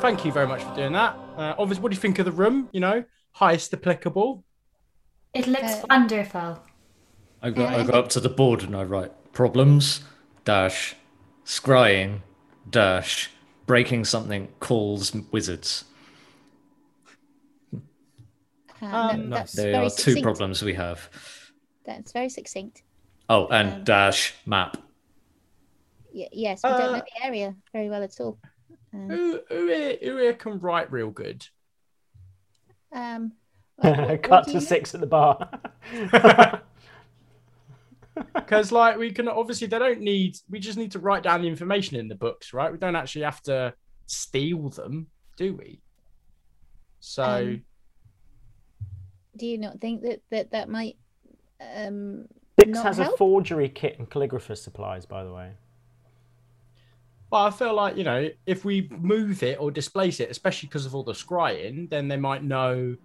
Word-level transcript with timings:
thank 0.00 0.24
you 0.24 0.32
very 0.32 0.46
much 0.46 0.62
for 0.62 0.74
doing 0.74 0.92
that. 0.92 1.16
Uh, 1.36 1.54
obviously, 1.58 1.82
what 1.82 1.90
do 1.90 1.96
you 1.96 2.00
think 2.00 2.18
of 2.18 2.24
the 2.24 2.32
room? 2.32 2.68
You 2.72 2.80
know, 2.80 3.04
highest 3.32 3.72
applicable. 3.74 4.44
It 5.34 5.46
looks 5.46 5.74
Uh, 5.74 5.82
wonderful. 5.90 6.58
I 7.42 7.50
go, 7.50 7.62
Yeah, 7.62 7.76
I 7.76 7.80
I 7.80 7.84
go 7.84 7.98
up 7.98 8.08
to 8.10 8.20
the 8.20 8.28
board 8.28 8.62
and 8.62 8.74
I 8.74 8.82
write 8.82 9.12
problems 9.32 10.00
dash 10.44 10.96
scrying 11.44 12.20
dash 12.68 13.30
breaking 13.66 14.04
something 14.04 14.48
calls 14.60 15.14
wizards. 15.32 15.84
Uh, 17.74 18.86
Um, 18.86 19.28
no, 19.30 19.44
There 19.54 19.72
very 19.72 19.86
are 19.86 19.90
two 19.90 20.22
problems 20.22 20.62
we 20.62 20.74
have. 20.74 21.08
That's 21.84 22.12
very 22.12 22.28
succinct. 22.28 22.82
Oh, 23.28 23.46
and 23.48 23.68
Um, 23.72 23.84
dash 23.84 24.34
map. 24.46 24.76
Y- 26.14 26.28
yes, 26.32 26.62
we 26.64 26.70
don't 26.70 26.80
Uh, 26.80 26.92
know 26.98 27.02
the 27.04 27.24
area 27.26 27.54
very 27.72 27.88
well 27.90 28.02
at 28.02 28.18
all. 28.20 28.38
Um, 28.98 29.08
Who, 29.10 29.40
who, 29.48 29.66
here, 29.68 29.96
who 30.02 30.34
can 30.34 30.58
write 30.58 30.90
real 30.90 31.10
good? 31.10 31.46
um, 32.92 33.32
what- 33.76 33.96
what- 33.98 34.08
what 34.08 34.22
Cut 34.22 34.44
do 34.46 34.52
to 34.52 34.58
you 34.58 34.60
know? 34.60 34.66
six 34.66 34.94
at 34.94 35.00
the 35.00 35.06
bar. 35.06 35.50
Because, 38.34 38.72
like, 38.72 38.96
we 38.98 39.12
can 39.12 39.28
obviously, 39.28 39.68
they 39.68 39.78
don't 39.78 40.00
need, 40.00 40.36
we 40.50 40.58
just 40.58 40.76
need 40.76 40.90
to 40.92 40.98
write 40.98 41.22
down 41.22 41.40
the 41.42 41.46
information 41.46 41.96
in 41.96 42.08
the 42.08 42.16
books, 42.16 42.52
right? 42.52 42.72
We 42.72 42.76
don't 42.78 42.96
actually 42.96 43.22
have 43.22 43.40
to 43.42 43.74
steal 44.06 44.70
them, 44.70 45.06
do 45.36 45.54
we? 45.54 45.80
So, 46.98 47.22
Um, 47.22 47.62
Do 49.36 49.46
you 49.46 49.56
not 49.58 49.80
think 49.80 50.02
that 50.02 50.20
that, 50.30 50.50
that 50.50 50.68
might 50.68 50.96
um, 51.60 52.26
Six 52.58 52.70
not 52.70 52.86
has 52.86 52.98
a 52.98 53.16
forgery 53.16 53.68
kit 53.68 54.00
and 54.00 54.10
calligrapher's 54.10 54.60
supplies, 54.62 55.06
by 55.06 55.22
the 55.22 55.32
way. 55.32 55.52
But 57.30 57.44
I 57.44 57.50
feel 57.50 57.74
like, 57.74 57.96
you 57.96 58.04
know, 58.04 58.28
if 58.46 58.64
we 58.64 58.88
move 59.00 59.42
it 59.42 59.60
or 59.60 59.70
displace 59.70 60.20
it, 60.20 60.30
especially 60.30 60.68
because 60.68 60.86
of 60.86 60.94
all 60.94 61.02
the 61.02 61.12
scrying, 61.12 61.88
then 61.90 62.08
they 62.08 62.16
might 62.16 62.42
know 62.42 62.96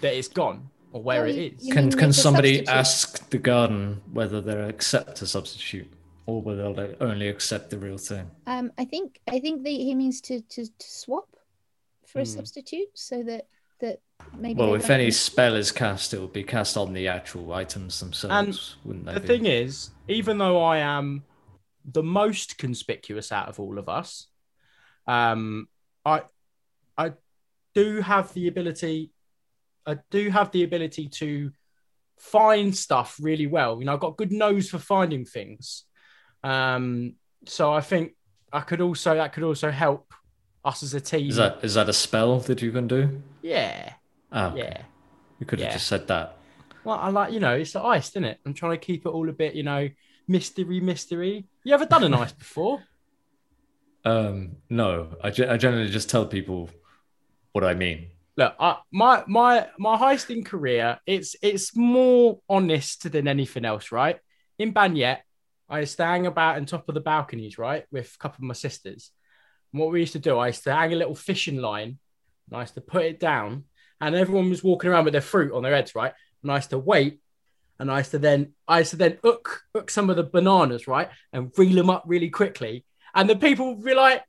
that 0.00 0.14
it's 0.14 0.28
gone 0.28 0.68
or 0.92 1.02
where 1.02 1.22
Oh, 1.22 1.26
it 1.26 1.34
you- 1.34 1.52
is. 1.58 1.66
you 1.66 1.72
Can 1.72 1.90
can 1.90 2.12
somebody 2.12 2.56
substitute? 2.56 2.76
ask 2.78 3.30
the 3.30 3.38
garden 3.38 4.02
whether 4.12 4.40
they'll 4.40 4.68
accept 4.68 5.22
a 5.22 5.26
substitute 5.26 5.90
or 6.26 6.42
whether 6.42 6.72
they'll 6.72 6.94
only 7.00 7.28
accept 7.28 7.70
the 7.70 7.78
real 7.78 7.96
thing? 7.98 8.30
Um, 8.46 8.70
I 8.78 8.84
think 8.84 9.20
I 9.28 9.40
think 9.40 9.62
that 9.64 9.70
he 9.70 9.94
means 9.94 10.20
to, 10.22 10.40
to, 10.40 10.66
to 10.66 10.86
swap 10.86 11.28
for 12.04 12.18
a 12.20 12.22
Hmm. 12.22 12.26
substitute 12.30 12.88
so 12.94 13.22
that 13.22 13.46
that 13.80 14.00
maybe. 14.36 14.58
Well, 14.60 14.74
if 14.74 14.88
any 14.90 15.04
need- 15.06 15.10
spell 15.12 15.54
is 15.54 15.72
cast, 15.72 16.12
it 16.14 16.18
will 16.20 16.28
be 16.28 16.42
cast 16.44 16.76
on 16.76 16.92
the 16.92 17.08
actual 17.08 17.52
items 17.52 18.00
themselves, 18.00 18.76
wouldn't 18.84 19.06
they? 19.06 19.14
The 19.14 19.20
be? 19.20 19.26
thing 19.26 19.46
is, 19.46 19.90
even 20.08 20.38
though 20.38 20.62
I 20.62 20.78
am 20.78 21.24
the 21.90 22.02
most 22.02 22.58
conspicuous 22.58 23.30
out 23.32 23.48
of 23.48 23.60
all 23.60 23.78
of 23.78 23.88
us, 23.88 24.26
um, 25.06 25.68
I 26.04 26.22
I 26.98 27.12
do 27.74 28.00
have 28.00 28.32
the 28.34 28.48
ability. 28.48 29.12
I 29.86 29.98
do 30.10 30.30
have 30.30 30.50
the 30.50 30.64
ability 30.64 31.08
to 31.20 31.52
find 32.18 32.74
stuff 32.76 33.18
really 33.20 33.46
well. 33.46 33.78
You 33.78 33.84
know, 33.86 33.94
I've 33.94 34.00
got 34.00 34.16
good 34.16 34.32
nose 34.32 34.68
for 34.68 34.78
finding 34.78 35.24
things. 35.24 35.84
Um, 36.42 37.14
so 37.46 37.72
I 37.72 37.80
think 37.80 38.12
I 38.52 38.60
could 38.60 38.80
also 38.80 39.14
that 39.14 39.32
could 39.32 39.44
also 39.44 39.70
help 39.70 40.12
us 40.64 40.82
as 40.82 40.94
a 40.94 41.00
team. 41.00 41.28
is 41.30 41.36
that 41.36 41.58
is 41.62 41.74
that 41.74 41.88
a 41.88 41.92
spell 41.92 42.40
that 42.40 42.62
you 42.62 42.72
can 42.72 42.88
do? 42.88 43.22
Yeah, 43.42 43.92
Oh, 44.32 44.46
okay. 44.48 44.58
yeah. 44.58 44.82
You 45.38 45.46
could 45.46 45.60
have 45.60 45.68
Yeah. 45.68 45.74
just 45.74 45.86
said 45.86 46.08
that. 46.08 46.36
Well, 46.82 46.98
I 46.98 47.08
like, 47.10 47.32
you 47.32 47.40
know, 47.40 47.54
it's 47.54 47.72
the 47.72 47.82
ice, 47.82 48.08
isn't 48.10 48.24
it? 48.24 48.38
I'm 48.46 48.54
trying 48.54 48.72
to 48.72 48.84
keep 48.84 49.06
it 49.06 49.08
all 49.10 49.28
a 49.28 49.32
bit, 49.32 49.54
you 49.54 49.62
know, 49.64 49.88
mystery, 50.28 50.80
mystery. 50.80 51.46
You 51.64 51.74
ever 51.74 51.86
done 51.86 52.04
an 52.04 52.14
ice 52.14 52.32
before? 52.44 52.82
Um, 54.04 54.56
no, 54.70 55.16
I, 55.22 55.30
ge- 55.30 55.40
I 55.40 55.56
generally 55.56 55.90
just 55.90 56.08
tell 56.08 56.26
people 56.26 56.70
what 57.52 57.64
I 57.64 57.74
mean. 57.74 58.08
Look, 58.36 58.54
I, 58.60 58.76
my 58.92 59.24
my 59.26 59.66
my 59.78 59.96
heisting 59.96 60.44
career, 60.44 60.98
it's 61.06 61.36
it's 61.40 61.74
more 61.74 62.38
honest 62.48 63.10
than 63.10 63.26
anything 63.28 63.64
else, 63.64 63.90
right? 63.90 64.18
In 64.58 64.74
Banyet, 64.74 65.20
I 65.68 65.80
used 65.80 65.96
to 65.96 66.04
hang 66.04 66.26
about 66.26 66.56
on 66.56 66.66
top 66.66 66.88
of 66.88 66.94
the 66.94 67.00
balconies, 67.00 67.56
right, 67.56 67.86
with 67.90 68.14
a 68.14 68.18
couple 68.18 68.44
of 68.44 68.48
my 68.48 68.54
sisters. 68.54 69.10
And 69.72 69.80
what 69.80 69.90
we 69.90 70.00
used 70.00 70.12
to 70.12 70.18
do, 70.18 70.38
I 70.38 70.48
used 70.48 70.64
to 70.64 70.74
hang 70.74 70.92
a 70.92 70.96
little 70.96 71.14
fishing 71.14 71.56
line, 71.56 71.98
and 72.48 72.56
I 72.56 72.60
used 72.60 72.74
to 72.74 72.82
put 72.82 73.06
it 73.06 73.18
down, 73.18 73.64
and 74.00 74.14
everyone 74.14 74.50
was 74.50 74.62
walking 74.62 74.90
around 74.90 75.04
with 75.04 75.12
their 75.12 75.22
fruit 75.22 75.52
on 75.52 75.62
their 75.62 75.74
heads, 75.74 75.94
right? 75.94 76.12
And 76.42 76.52
I 76.52 76.56
used 76.56 76.70
to 76.70 76.78
wait, 76.78 77.20
and 77.78 77.90
I 77.90 77.98
used 77.98 78.10
to 78.12 78.18
then 78.18 78.52
I 78.68 78.78
used 78.80 78.90
to 78.90 78.96
then 78.96 79.18
hook 79.22 79.64
hook 79.74 79.90
some 79.90 80.10
of 80.10 80.16
the 80.16 80.24
bananas, 80.24 80.86
right, 80.88 81.08
and 81.32 81.52
reel 81.56 81.74
them 81.76 81.90
up 81.90 82.04
really 82.06 82.30
quickly, 82.30 82.84
and 83.14 83.28
the 83.28 83.36
people 83.36 83.74
would 83.74 83.84
be 83.84 83.94
like, 83.94 84.22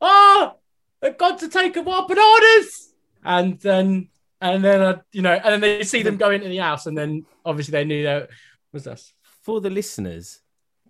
"Oh, 0.00 0.54
they've 1.00 1.16
got 1.18 1.38
to 1.40 1.48
take 1.48 1.74
them 1.74 1.88
our 1.88 2.06
bananas!" 2.06 2.92
And 3.24 3.58
then 3.60 4.08
and 4.40 4.62
then 4.64 4.80
uh, 4.82 5.00
you 5.12 5.22
know, 5.22 5.32
and 5.32 5.52
then 5.54 5.60
they 5.60 5.82
see 5.84 6.02
them 6.02 6.16
go 6.16 6.30
into 6.30 6.48
the 6.48 6.58
house, 6.58 6.86
and 6.86 6.96
then 6.96 7.24
obviously 7.44 7.72
they 7.72 7.84
knew 7.84 8.02
that 8.04 8.30
was 8.72 8.86
us. 8.86 9.12
For 9.42 9.60
the 9.60 9.70
listeners, 9.70 10.40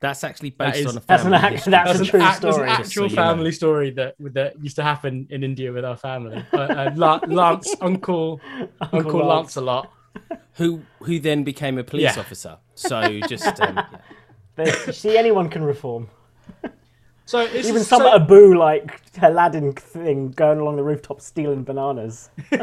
that's 0.00 0.22
actually 0.25 0.50
based 0.50 0.78
is- 0.81 0.86
on 0.86 0.96
a 0.96 1.00
that's 1.06 1.25
an 1.25 1.31
family 1.32 1.56
act- 1.56 1.64
that's 1.64 1.98
That's 1.98 1.98
a 1.98 2.02
an, 2.02 2.08
true 2.08 2.20
act, 2.20 2.42
that's 2.42 2.44
an 2.44 2.52
story, 2.52 2.69
actual 2.70 2.84
so 2.84 3.02
you 3.04 3.08
know. 3.16 3.22
family 3.22 3.52
story 3.52 3.91
that 3.91 4.14
that 4.20 4.62
used 4.62 4.76
to 4.76 4.82
happen 4.82 5.26
in 5.31 5.42
India 5.44 5.72
with 5.72 5.84
our 5.84 5.96
family. 5.96 6.44
Uh, 6.52 6.56
uh, 6.58 6.91
La- 6.96 7.20
Lance, 7.26 7.75
Uncle, 7.81 8.41
Uncle, 8.81 9.20
Lance. 9.20 9.56
Lancelot. 9.56 9.91
Who 10.54 10.82
who 11.00 11.19
then 11.20 11.44
became 11.44 11.78
a 11.78 11.84
police 11.84 12.15
Yeah. 12.16 12.20
officer. 12.20 12.59
So 12.75 13.20
just 13.28 13.60
um, 13.60 13.76
yeah. 14.59 14.75
You 14.87 14.92
see, 14.92 15.16
anyone 15.19 15.48
can 15.48 15.62
reform. 15.65 16.09
So 17.26 17.41
it's 17.41 17.69
Even 17.69 17.81
just- 17.81 17.88
some 17.88 18.03
so- 18.03 18.15
Abu 18.15 18.54
like 18.59 19.00
Aladdin 19.22 19.72
thing 19.72 20.31
going 20.31 20.59
along 20.60 20.76
the 20.76 20.82
rooftop 20.84 21.20
stealing 21.20 21.64
bananas. 21.64 22.31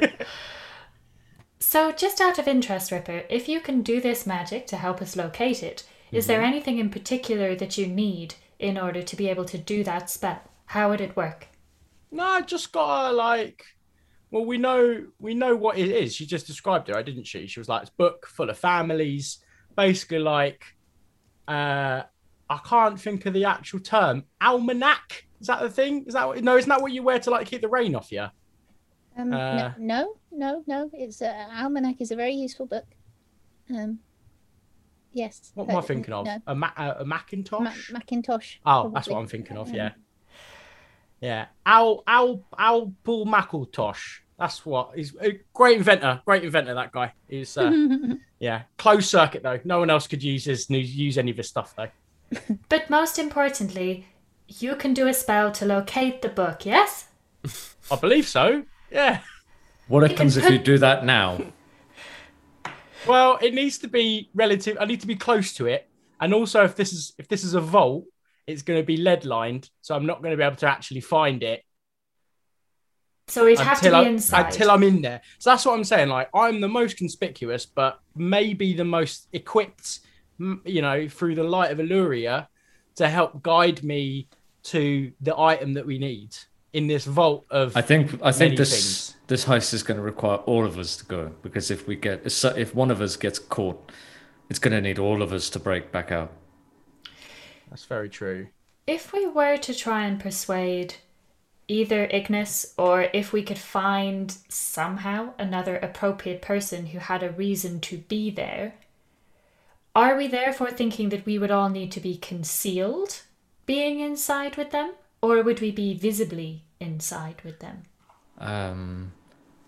So, 1.59 1.91
just 1.91 2.19
out 2.19 2.40
of 2.40 2.47
interest, 2.47 2.91
Ripper, 2.91 3.24
if 3.30 3.47
you 3.47 3.62
can 3.62 3.81
do 3.81 4.01
this 4.01 4.25
magic 4.25 4.66
to 4.68 4.78
help 4.78 5.01
us 5.01 5.16
locate 5.16 5.62
it, 5.63 5.84
is 6.12 6.24
Mm-hmm. 6.25 6.28
there 6.34 6.41
anything 6.41 6.80
in 6.80 6.90
particular 6.90 7.56
that 7.56 7.78
you 7.78 7.88
need 7.88 8.35
in 8.59 8.78
order 8.78 9.01
to 9.03 9.16
be 9.16 9.30
able 9.30 9.46
to 9.46 9.57
do 9.57 9.84
that 9.84 10.09
spell? 10.09 10.41
How 10.66 10.90
would 10.90 11.01
it 11.01 11.16
work? 11.16 11.47
No, 12.12 12.24
I 12.25 12.41
just 12.41 12.72
gotta 12.72 13.13
like. 13.16 13.63
Well, 14.31 14.46
we 14.46 14.58
know 14.58 15.06
we 15.19 15.34
know 15.34 15.56
what 15.56 15.78
it 15.78 15.90
is. 15.90 16.16
She 16.16 16.25
just 16.25 16.47
described 16.47 16.90
it, 16.90 16.94
right, 16.96 17.06
didn't 17.06 17.25
she? 17.28 17.47
She 17.47 17.59
was 17.59 17.68
like, 17.69 17.81
"It's 17.84 17.92
a 17.92 17.94
book 17.97 18.28
full 18.28 18.50
of 18.50 18.58
families." 18.58 19.40
Basically, 19.75 20.19
like, 20.19 20.64
uh, 21.47 22.03
I 22.50 22.58
can't 22.66 23.00
think 23.00 23.25
of 23.25 23.34
the 23.34 23.46
actual 23.46 23.80
term. 23.80 24.24
Almanac 24.42 25.25
is 25.40 25.47
that 25.47 25.62
the 25.62 25.69
thing? 25.69 26.06
Is 26.08 26.14
that 26.14 26.28
what, 26.28 26.44
no? 26.44 26.56
Isn't 26.58 26.69
that 26.69 26.81
what 26.81 26.92
you 26.92 27.03
wear 27.03 27.19
to 27.19 27.30
like 27.30 27.47
keep 27.47 27.62
the 27.62 27.68
rain 27.68 27.94
off 27.96 28.12
you? 28.12 28.25
Um, 29.18 29.34
Uh, 29.34 29.74
no, 29.78 30.16
no, 30.31 30.63
no. 30.68 30.90
It's 30.94 31.22
uh, 31.22 31.48
almanac 31.52 32.00
is 32.00 32.12
a 32.12 32.16
very 32.16 32.34
useful 32.34 32.66
book. 32.68 32.86
Um, 33.69 34.00
yes. 35.12 35.52
What 35.56 35.69
am 35.69 35.75
I 35.78 35.81
thinking 35.81 36.13
of? 36.13 36.25
No, 36.25 36.38
A, 36.48 36.56
ma- 36.56 36.72
a, 36.78 36.96
a 37.00 37.06
Macintosh? 37.06 37.62
Ma- 37.62 37.98
Macintosh. 38.00 38.58
oh, 38.66 38.92
that's 38.94 39.08
what. 39.09 39.19
I'm 39.19 39.28
thinking 39.28 39.58
of. 39.58 39.68
Um, 39.69 39.75
Yeah, 39.75 39.92
yeah. 41.19 41.46
Al 41.66 42.03
Al 42.08 42.46
Al 42.58 42.94
Paul 43.03 43.25
Macintosh. 43.25 44.21
That's 44.41 44.66
what 44.66 44.94
he's 44.96 45.16
a 45.22 45.40
great 45.53 45.78
inventor. 45.78 46.19
Great 46.25 46.44
inventor. 46.44 46.74
That 46.74 46.91
guy. 46.91 47.13
He's 47.29 47.56
uh, 47.56 47.72
yeah. 48.40 48.63
Closed 48.75 49.07
circuit 49.07 49.44
though. 49.44 49.59
No 49.63 49.78
one 49.78 49.91
else 49.91 50.07
could 50.07 50.24
use 50.24 50.46
his 50.46 50.68
use 50.68 51.19
any 51.19 51.29
of 51.29 51.38
his 51.38 51.47
stuff 51.47 51.75
though. 51.75 51.90
But 52.68 52.90
most 52.90 53.19
importantly, 53.19 54.07
you 54.47 54.75
can 54.75 54.96
do 54.96 55.07
a 55.07 55.13
spell 55.13 55.51
to 55.51 55.66
locate 55.66 56.24
the 56.24 56.30
book, 56.30 56.66
yes? 56.66 57.09
I 57.91 57.96
believe 57.97 58.28
so. 58.28 58.63
Yeah. 58.91 59.19
What 59.88 60.09
happens 60.09 60.38
if 60.38 60.50
you 60.50 60.57
do 60.57 60.80
that 60.80 61.06
now? 61.06 61.40
Well, 63.07 63.40
it 63.41 63.56
needs 63.56 63.80
to 63.80 63.88
be 63.88 64.30
relative. 64.35 64.78
I 64.80 64.85
need 64.85 65.01
to 65.01 65.07
be 65.07 65.16
close 65.16 65.53
to 65.53 65.66
it, 65.66 65.90
and 66.19 66.35
also 66.35 66.63
if 66.63 66.75
this 66.75 66.94
is 66.94 67.13
if 67.18 67.28
this 67.28 67.44
is 67.44 67.56
a 67.56 67.59
vault, 67.59 68.06
it's 68.45 68.62
going 68.62 68.80
to 68.80 68.86
be 68.86 68.98
lead 68.98 69.25
lined, 69.25 69.71
so 69.81 69.95
I'm 69.95 70.06
not 70.06 70.21
going 70.21 70.31
to 70.31 70.38
be 70.38 70.44
able 70.44 70.57
to 70.57 70.68
actually 70.68 71.01
find 71.01 71.42
it 71.42 71.63
So 73.31 73.48
it'd 73.48 73.60
have 73.60 73.80
to 73.81 73.89
be 73.89 73.95
I- 73.95 74.04
inside. 74.04 74.48
until 74.48 74.72
I'm 74.72 74.83
in 74.83 75.01
there. 75.01 75.22
So 75.39 75.51
that's 75.51 75.66
what 75.66 75.74
I'm 75.74 75.86
saying. 75.86 76.10
Like 76.10 76.30
I'm 76.33 76.60
the 76.60 76.68
most 76.68 76.98
conspicuous, 76.98 77.66
but 77.66 78.01
maybe 78.16 78.74
the 78.74 78.83
most 78.83 79.28
equipped, 79.31 80.01
you 80.38 80.81
know, 80.81 81.07
through 81.07 81.36
the 81.36 81.44
light 81.44 81.72
of 81.72 81.80
Illuria, 81.80 82.50
to 82.95 83.07
help 83.07 83.42
guide 83.42 83.83
me 83.83 84.28
to 84.63 85.12
the 85.22 85.38
item 85.38 85.74
that 85.74 85.86
we 85.86 85.98
need 85.98 86.36
in 86.74 86.88
this 86.88 87.06
vault 87.06 87.45
of. 87.50 87.75
I 87.78 87.81
think 87.81 88.19
I 88.22 88.33
think 88.33 88.57
this 88.57 88.72
things. 88.72 89.16
this 89.28 89.45
heist 89.45 89.74
is 89.74 89.81
going 89.81 89.98
to 89.98 90.04
require 90.04 90.38
all 90.39 90.66
of 90.66 90.78
us 90.78 90.98
to 90.98 91.06
go 91.06 91.31
because 91.42 91.72
if 91.72 91.88
we 91.88 91.95
get 91.95 92.22
if 92.25 92.44
if 92.57 92.75
one 92.75 92.92
of 92.92 93.00
us 93.00 93.16
gets 93.16 93.39
caught, 93.39 93.92
it's 94.50 94.60
going 94.60 94.74
to 94.74 94.81
need 94.81 95.00
all 95.00 95.22
of 95.22 95.31
us 95.31 95.50
to 95.51 95.60
break 95.60 95.92
back 95.94 96.12
out. 96.12 96.33
That's 97.69 97.86
very 97.86 98.10
true. 98.10 98.48
If 98.88 99.13
we 99.13 99.25
were 99.25 99.56
to 99.56 99.74
try 99.74 100.06
and 100.06 100.19
persuade 100.19 100.95
either 101.71 102.06
Ignis 102.06 102.73
or 102.77 103.07
if 103.13 103.31
we 103.31 103.44
could 103.44 103.57
find 103.57 104.38
somehow 104.50 105.33
another 105.38 105.77
appropriate 105.77 106.41
person 106.41 106.88
who 106.88 107.00
had 107.00 107.23
a 107.23 107.31
reason 107.31 107.79
to 107.81 107.97
be 107.97 108.29
there, 108.29 108.75
are 109.95 110.15
we 110.15 110.27
therefore 110.27 110.71
thinking 110.71 111.09
that 111.09 111.25
we 111.25 111.39
would 111.39 111.51
all 111.51 111.69
need 111.69 111.91
to 111.94 112.00
be 112.00 112.18
concealed 112.18 113.21
being 113.65 114.00
inside 114.00 114.56
with 114.57 114.71
them? 114.71 114.94
Or 115.21 115.41
would 115.44 115.62
we 115.62 115.71
be 115.71 115.94
visibly 115.94 116.63
inside 116.81 117.41
with 117.45 117.59
them. 117.59 117.83
Um, 118.39 119.13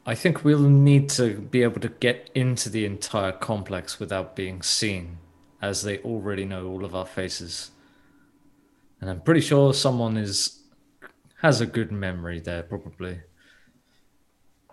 I 0.06 0.16
think 0.16 0.44
we'll 0.44 0.60
need 0.60 1.10
to 1.12 1.40
be 1.40 1.64
able 1.64 1.80
to 1.82 1.90
get 1.90 2.30
into 2.36 2.70
the 2.70 2.86
entire 2.86 3.32
complex 3.32 4.00
without 4.00 4.36
being 4.36 4.62
seen, 4.62 5.20
as 5.62 5.84
they 5.84 6.00
already 6.00 6.44
know 6.44 6.68
all 6.68 6.84
of 6.84 6.96
our 6.96 7.06
faces. 7.06 7.72
And 9.00 9.10
I'm 9.10 9.22
pretty 9.22 9.42
sure 9.42 9.74
someone 9.74 10.18
is 10.18 10.60
has 11.44 11.62
a 11.62 11.66
good 11.66 11.92
memory 11.92 12.40
there, 12.40 12.64
probably. 12.64 13.20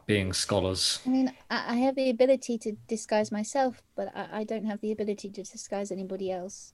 Being 0.06 0.32
scholars. 0.32 1.00
I 1.05 1.08
mean, 1.11 1.32
I, 1.50 1.75
I 1.75 1.76
have 1.78 1.96
the 1.96 2.11
ability 2.11 2.58
to 2.58 2.72
disguise 2.88 3.31
myself, 3.31 3.82
but 3.96 4.11
I, 4.17 4.40
I 4.40 4.44
don't 4.44 4.64
have 4.64 4.81
the 4.81 4.93
ability 4.93 5.31
to 5.31 5.43
disguise 5.43 5.93
anybody 5.93 6.32
else. 6.32 6.72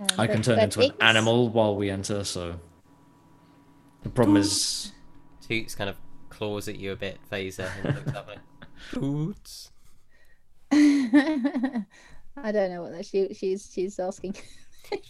Um, 0.00 0.06
I 0.18 0.26
can 0.26 0.42
turn 0.42 0.56
but 0.56 0.64
into 0.64 0.80
an 0.80 0.92
animal 1.00 1.48
while 1.48 1.76
we 1.76 1.88
enter, 1.90 2.24
so 2.24 2.58
the 4.02 4.10
problem 4.10 4.36
is 4.36 4.92
Toots 5.48 5.74
kind 5.74 5.88
of 5.88 5.96
claws 6.28 6.68
at 6.68 6.76
you 6.76 6.92
a 6.92 6.96
bit, 6.96 7.18
Phaser, 7.30 7.68
and 7.84 7.94
looks 7.94 8.12
up 8.14 8.28
like, 8.28 8.38
Toots. 8.92 9.70
I 10.72 12.50
don't 12.50 12.70
know 12.70 12.82
what 12.82 12.92
that 12.92 13.06
she 13.06 13.32
she's 13.34 13.70
she's 13.72 13.98
asking. 14.00 14.34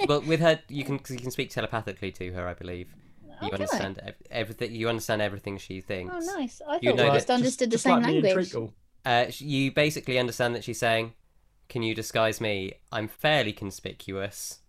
Well, 0.06 0.20
with 0.20 0.40
her, 0.40 0.60
you 0.68 0.84
can 0.88 0.98
'cause 0.98 1.12
you 1.12 1.18
can 1.20 1.30
speak 1.30 1.50
telepathically 1.50 2.12
to 2.12 2.32
her, 2.32 2.46
I 2.46 2.54
believe. 2.54 2.94
You 3.40 3.48
Oh, 3.50 3.54
understand 3.54 3.98
ev- 4.02 4.14
everything. 4.30 4.74
You 4.74 4.88
understand 4.88 5.20
everything 5.22 5.58
she 5.58 5.80
thinks. 5.80 6.14
Oh, 6.14 6.20
nice! 6.20 6.60
I 6.66 6.78
You 6.80 6.90
thought 6.90 6.96
know 6.96 7.04
we 7.04 7.10
just 7.10 7.30
understood 7.30 7.70
the 7.70 7.76
just 7.76 7.84
same 7.84 7.96
like 7.96 8.02
language. 8.02 8.54
Uh, 9.04 9.26
you 9.38 9.70
basically 9.72 10.18
understand 10.18 10.54
that 10.54 10.64
she's 10.64 10.78
saying, 10.78 11.14
"Can 11.68 11.82
you 11.82 11.94
disguise 11.94 12.40
me? 12.40 12.74
I'm 12.92 13.08
fairly 13.08 13.52
conspicuous." 13.52 14.60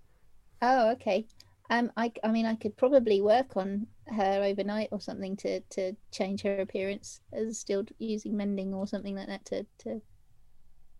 Oh, 0.61 0.91
okay. 0.91 1.27
Um, 1.69 1.91
I, 1.97 2.11
I 2.23 2.31
mean, 2.31 2.45
I 2.45 2.55
could 2.55 2.77
probably 2.77 3.21
work 3.21 3.55
on 3.57 3.87
her 4.07 4.43
overnight 4.43 4.89
or 4.91 4.99
something 5.01 5.35
to, 5.37 5.61
to 5.61 5.93
change 6.11 6.41
her 6.43 6.59
appearance, 6.61 7.21
as 7.33 7.59
still 7.59 7.83
using 7.97 8.37
mending 8.37 8.73
or 8.73 8.87
something 8.87 9.15
like 9.15 9.27
that 9.27 9.45
to, 9.45 9.65
to 9.79 10.01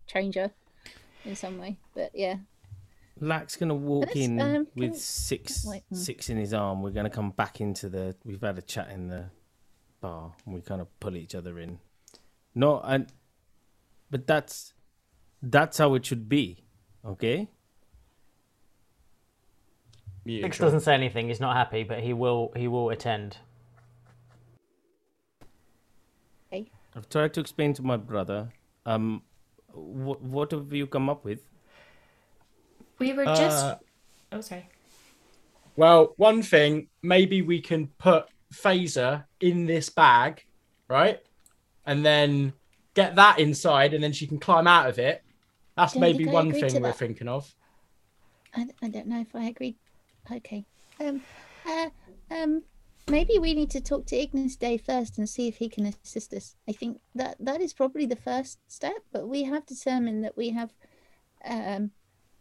change 0.06 0.34
her 0.36 0.50
in 1.24 1.36
some 1.36 1.58
way. 1.58 1.78
But 1.94 2.12
yeah, 2.14 2.36
Lack's 3.18 3.56
gonna 3.56 3.74
walk 3.74 4.06
Let's, 4.06 4.16
in 4.16 4.40
um, 4.40 4.66
with 4.74 4.92
we- 4.92 4.98
six 4.98 5.64
wait, 5.64 5.82
mm. 5.92 5.96
six 5.96 6.28
in 6.28 6.36
his 6.36 6.52
arm. 6.52 6.82
We're 6.82 6.90
gonna 6.90 7.10
come 7.10 7.30
back 7.30 7.60
into 7.60 7.88
the. 7.88 8.14
We've 8.24 8.40
had 8.40 8.58
a 8.58 8.62
chat 8.62 8.90
in 8.90 9.08
the 9.08 9.26
bar, 10.00 10.34
and 10.44 10.54
we 10.54 10.60
kind 10.60 10.80
of 10.80 11.00
pull 11.00 11.16
each 11.16 11.34
other 11.34 11.58
in. 11.58 11.78
No, 12.54 12.80
and 12.80 13.06
but 14.10 14.26
that's 14.26 14.74
that's 15.42 15.78
how 15.78 15.94
it 15.94 16.04
should 16.04 16.28
be. 16.28 16.64
Okay. 17.04 17.48
Yeah, 20.24 20.42
Six 20.42 20.58
doesn't 20.58 20.80
say 20.80 20.94
anything. 20.94 21.28
He's 21.28 21.40
not 21.40 21.54
happy, 21.56 21.84
but 21.84 22.00
he 22.00 22.12
will. 22.12 22.52
He 22.56 22.66
will 22.66 22.90
attend. 22.90 23.38
Hey. 26.50 26.70
I've 26.96 27.08
tried 27.08 27.32
to 27.34 27.40
explain 27.40 27.74
to 27.74 27.82
my 27.82 27.96
brother. 27.96 28.48
Um, 28.84 29.22
what 29.72 30.20
what 30.20 30.50
have 30.50 30.72
you 30.72 30.86
come 30.86 31.08
up 31.08 31.24
with? 31.24 31.40
We 32.98 33.12
were 33.12 33.24
just. 33.24 33.64
Uh, 33.64 33.76
oh, 34.32 34.40
sorry. 34.40 34.68
Well, 35.76 36.14
one 36.16 36.42
thing, 36.42 36.88
maybe 37.02 37.42
we 37.42 37.60
can 37.60 37.88
put 37.98 38.26
Phaser 38.52 39.24
in 39.40 39.66
this 39.66 39.90
bag, 39.90 40.44
right? 40.88 41.20
And 41.84 42.04
then 42.04 42.54
get 42.94 43.16
that 43.16 43.38
inside, 43.38 43.92
and 43.92 44.02
then 44.02 44.12
she 44.12 44.26
can 44.26 44.38
climb 44.38 44.66
out 44.66 44.88
of 44.88 44.98
it. 44.98 45.22
That's 45.76 45.92
Don't 45.92 46.00
maybe 46.00 46.26
one 46.26 46.50
thing 46.52 46.74
we're 46.74 46.88
that. 46.88 46.96
thinking 46.96 47.28
of. 47.28 47.54
I, 48.54 48.66
I 48.82 48.88
don't 48.88 49.06
know 49.06 49.20
if 49.20 49.34
I 49.34 49.44
agree. 49.44 49.76
Okay. 50.32 50.64
Um, 50.98 51.20
uh, 51.68 51.90
um, 52.30 52.62
maybe 53.08 53.38
we 53.38 53.52
need 53.52 53.70
to 53.70 53.80
talk 53.80 54.06
to 54.06 54.16
Ignis 54.16 54.56
Day 54.56 54.78
first 54.78 55.18
and 55.18 55.28
see 55.28 55.46
if 55.46 55.56
he 55.56 55.68
can 55.68 55.86
assist 55.86 56.32
us. 56.32 56.56
I 56.66 56.72
think 56.72 57.00
that 57.14 57.36
that 57.38 57.60
is 57.60 57.74
probably 57.74 58.06
the 58.06 58.16
first 58.16 58.58
step, 58.68 58.96
but 59.12 59.28
we 59.28 59.44
have 59.44 59.66
determined 59.66 60.24
that 60.24 60.36
we 60.36 60.50
have 60.50 60.72
um, 61.44 61.90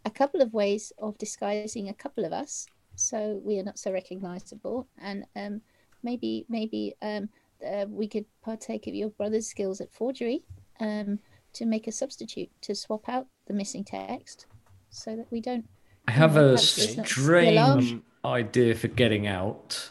a 0.05 0.09
couple 0.09 0.41
of 0.41 0.53
ways 0.53 0.91
of 0.99 1.17
disguising 1.17 1.89
a 1.89 1.93
couple 1.93 2.25
of 2.25 2.31
us, 2.33 2.67
so 2.95 3.41
we 3.43 3.59
are 3.59 3.63
not 3.63 3.79
so 3.79 3.91
recognizable. 3.91 4.87
And 5.01 5.25
um, 5.35 5.61
maybe 6.03 6.45
maybe 6.49 6.93
um, 7.01 7.29
uh, 7.65 7.85
we 7.89 8.07
could 8.07 8.25
partake 8.43 8.87
of 8.87 8.93
your 8.95 9.09
brother's 9.09 9.47
skills 9.47 9.81
at 9.81 9.91
forgery 9.93 10.43
um, 10.79 11.19
to 11.53 11.65
make 11.65 11.87
a 11.87 11.91
substitute 11.91 12.49
to 12.61 12.75
swap 12.75 13.09
out 13.09 13.27
the 13.47 13.53
missing 13.53 13.83
text, 13.83 14.45
so 14.89 15.15
that 15.15 15.27
we 15.31 15.41
don't 15.41 15.65
I 16.07 16.11
have 16.11 16.35
a 16.37 16.53
perhaps 16.53 16.77
it's 16.77 16.97
not 16.97 17.07
the 17.07 17.49
alarm. 17.51 17.81
strange 17.81 18.01
idea 18.23 18.75
for 18.75 18.87
getting 18.87 19.27
out. 19.27 19.89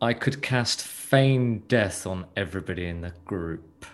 I 0.00 0.12
could 0.12 0.42
cast 0.42 0.82
feign 0.82 1.62
death 1.68 2.06
on 2.06 2.26
everybody 2.36 2.86
in 2.86 3.00
the 3.00 3.14
group, 3.24 3.86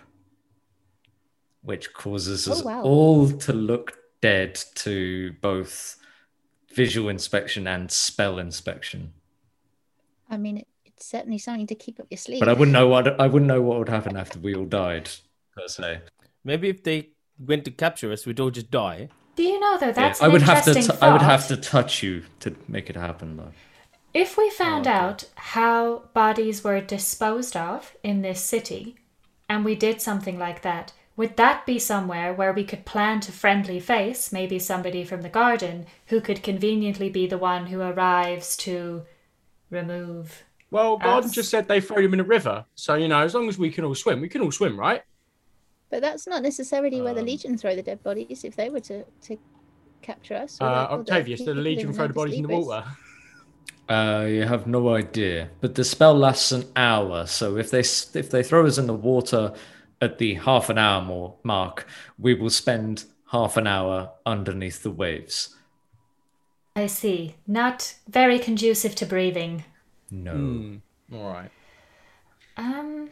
which 1.61 1.93
causes 1.93 2.47
us 2.47 2.61
Oh, 2.61 2.65
wow. 2.65 2.83
all 2.83 3.31
to 3.31 3.53
look 3.53 3.97
dead 4.23 4.55
to 4.73 5.33
both 5.41 5.97
visual 6.73 7.09
inspection 7.09 7.67
and 7.67 7.91
spell 7.91 8.39
inspection. 8.39 9.11
I 10.29 10.37
mean, 10.37 10.63
it's 10.85 11.05
certainly 11.05 11.37
something 11.37 11.67
to 11.67 11.75
keep 11.75 11.99
up 11.99 12.07
your 12.09 12.17
sleeve. 12.17 12.39
But 12.39 12.47
I 12.47 12.53
wouldn't 12.53 12.71
know 12.71 12.87
what 12.87 13.19
I 13.19 13.27
wouldn't 13.27 13.49
know 13.49 13.61
what 13.61 13.79
would 13.79 13.89
happen 13.89 14.15
after 14.15 14.39
we 14.39 14.55
all 14.55 14.65
died, 14.65 15.09
per 15.55 15.67
se. 15.67 16.01
Maybe 16.45 16.69
if 16.69 16.83
they 16.83 17.09
went 17.37 17.65
to 17.65 17.71
capture 17.71 18.13
us, 18.13 18.25
we'd 18.25 18.39
all 18.39 18.49
just 18.49 18.71
die. 18.71 19.09
Do 19.35 19.43
you 19.43 19.59
know 19.59 19.77
though? 19.77 19.91
That's 19.91 20.21
I 20.21 20.27
an 20.27 20.31
would 20.31 20.41
have 20.43 20.63
to 20.63 20.73
t- 20.73 20.97
I 21.01 21.11
would 21.11 21.21
have 21.21 21.47
to 21.49 21.57
touch 21.57 22.01
you 22.01 22.23
to 22.39 22.55
make 22.69 22.89
it 22.89 22.95
happen, 22.95 23.35
though. 23.35 23.51
If 24.13 24.37
we 24.37 24.49
found 24.51 24.87
out 24.87 25.25
how 25.35 26.03
bodies 26.13 26.63
were 26.63 26.79
disposed 26.79 27.57
of 27.57 27.93
in 28.03 28.21
this 28.21 28.41
city, 28.41 28.95
and 29.49 29.65
we 29.65 29.75
did 29.75 30.01
something 30.01 30.39
like 30.39 30.61
that, 30.61 30.93
would 31.15 31.37
that 31.37 31.65
be 31.65 31.77
somewhere 31.79 32.33
where 32.33 32.51
we 32.53 32.63
could 32.63 32.85
plant 32.85 33.29
a 33.29 33.31
friendly 33.31 33.79
face, 33.79 34.31
maybe 34.31 34.57
somebody 34.59 35.03
from 35.03 35.21
the 35.21 35.29
garden, 35.29 35.85
who 36.07 36.19
could 36.21 36.41
conveniently 36.43 37.09
be 37.09 37.27
the 37.27 37.37
one 37.37 37.67
who 37.67 37.81
arrives 37.81 38.57
to 38.57 39.03
remove? 39.69 40.43
Well, 40.71 40.97
Gordon 40.97 41.29
Us. 41.29 41.35
just 41.35 41.49
said 41.51 41.67
they 41.67 41.81
throw 41.81 41.97
him 42.01 42.13
in 42.13 42.19
a 42.19 42.23
river. 42.23 42.65
So, 42.75 42.95
you 42.95 43.07
know, 43.07 43.19
as 43.19 43.35
long 43.35 43.47
as 43.47 43.57
we 43.59 43.69
can 43.69 43.85
all 43.85 43.93
swim, 43.93 44.21
we 44.21 44.29
can 44.29 44.41
all 44.41 44.51
swim, 44.51 44.79
right? 44.79 45.03
But 45.91 46.01
that's 46.01 46.25
not 46.25 46.41
necessarily 46.41 46.99
where 47.01 47.13
the 47.13 47.19
Um, 47.19 47.27
Legion 47.27 47.57
throw 47.57 47.75
the 47.75 47.83
dead 47.83 48.01
bodies 48.01 48.43
if 48.43 48.55
they 48.55 48.69
were 48.71 48.79
to, 48.79 49.03
to 49.27 49.37
capture 50.01 50.33
us. 50.35 50.57
or 50.59 50.65
Uh, 50.65 50.81
the- 50.97 51.03
the 51.03 51.11
Octavius, 51.11 51.41
did 51.41 51.55
the 51.55 51.61
Legion 51.61 51.93
throw 51.93 52.07
the 52.07 52.13
bodies 52.13 52.35
in 52.35 52.47
the 52.47 52.57
water? 52.57 52.83
Uh, 53.87 54.25
you 54.27 54.43
have 54.43 54.65
no 54.65 54.95
idea, 54.95 55.49
but 55.61 55.75
the 55.75 55.83
spell 55.83 56.15
lasts 56.17 56.51
an 56.51 56.63
hour. 56.75 57.27
So 57.27 57.57
if 57.57 57.69
they 57.69 57.81
if 57.81 58.29
they 58.31 58.41
throw 58.41 58.65
us 58.65 58.77
in 58.79 58.87
the 58.87 58.93
water 58.93 59.53
at 60.03 60.17
the 60.19 60.35
half 60.35 60.69
an 60.69 60.77
hour 60.77 61.01
more 61.01 61.35
mark, 61.43 61.87
we 62.19 62.33
will 62.35 62.49
spend 62.49 63.05
half 63.31 63.57
an 63.57 63.65
hour 63.65 64.11
underneath 64.25 64.83
the 64.83 64.91
waves. 64.91 65.55
I 66.75 66.87
see. 66.87 67.35
Not 67.47 67.95
very 68.07 68.37
conducive 68.39 68.95
to 68.95 69.05
breathing. 69.05 69.63
No, 70.11 70.33
Hmm. 70.33 70.75
All 71.13 71.31
right. 71.33 71.51
Um, 72.57 73.09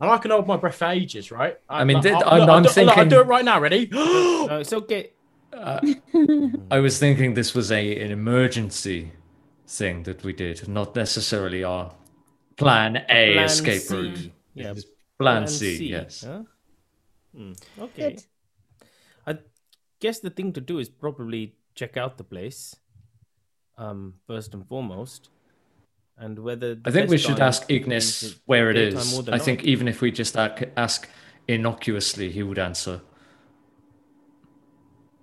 And 0.00 0.10
I 0.10 0.18
can 0.18 0.30
hold 0.32 0.46
my 0.48 0.56
breath 0.56 0.74
for 0.76 0.86
ages, 0.86 1.30
right? 1.30 1.58
I 1.68 1.84
mean, 1.84 1.96
like, 1.96 2.02
did- 2.02 2.14
I'll- 2.14 2.24
I'm- 2.28 2.40
look, 2.40 2.48
I'll 2.48 2.56
I'm 2.56 2.62
do- 2.64 2.82
look, 2.86 2.98
I'll 2.98 3.08
do 3.08 3.20
it 3.20 3.26
right 3.26 3.44
now. 3.44 3.60
Ready? 3.60 3.88
No, 3.92 4.58
it's 4.58 4.72
okay. 4.72 5.10
I 5.54 6.78
was 6.80 6.98
thinking 6.98 7.34
this 7.34 7.54
was 7.54 7.70
a 7.70 8.00
an 8.04 8.10
emergency 8.10 9.12
thing 9.68 10.02
that 10.04 10.24
we 10.24 10.32
did, 10.32 10.66
not 10.68 10.96
necessarily 10.96 11.62
our 11.62 11.92
plan 12.56 12.96
A 13.08 13.34
Plan 13.34 13.44
escape 13.44 13.82
C. 13.82 13.94
route. 13.94 14.30
Yeah, 14.54 14.72
It's 14.72 14.84
plan 15.22 15.46
C, 15.48 15.88
yes. 15.88 16.24
Huh? 16.24 16.42
Hmm, 17.34 17.52
Okay. 17.78 18.10
Good. 18.10 18.24
I 19.26 19.38
guess 20.00 20.20
the 20.20 20.30
thing 20.30 20.52
to 20.52 20.60
do 20.60 20.78
is 20.78 20.88
probably 20.88 21.54
check 21.74 21.96
out 21.96 22.18
the 22.18 22.24
place, 22.24 22.76
um, 23.78 24.14
first 24.26 24.54
and 24.54 24.66
foremost, 24.66 25.30
and 26.18 26.38
whether. 26.38 26.74
the 26.74 26.88
I 26.88 26.90
think 26.90 27.10
we 27.10 27.18
should 27.18 27.40
ask 27.40 27.70
Ignis 27.70 28.36
where 28.46 28.70
it 28.70 28.76
is. 28.76 28.94
daytime 28.94 29.06
is. 29.06 29.18
or 29.18 29.22
the 29.22 29.34
I 29.34 29.38
think 29.38 29.64
even 29.64 29.88
if 29.88 30.00
we 30.02 30.10
just 30.10 30.36
ac- 30.36 30.66
ask 30.76 31.08
innocuously, 31.48 32.30
he 32.30 32.42
would 32.42 32.58
answer. 32.58 33.00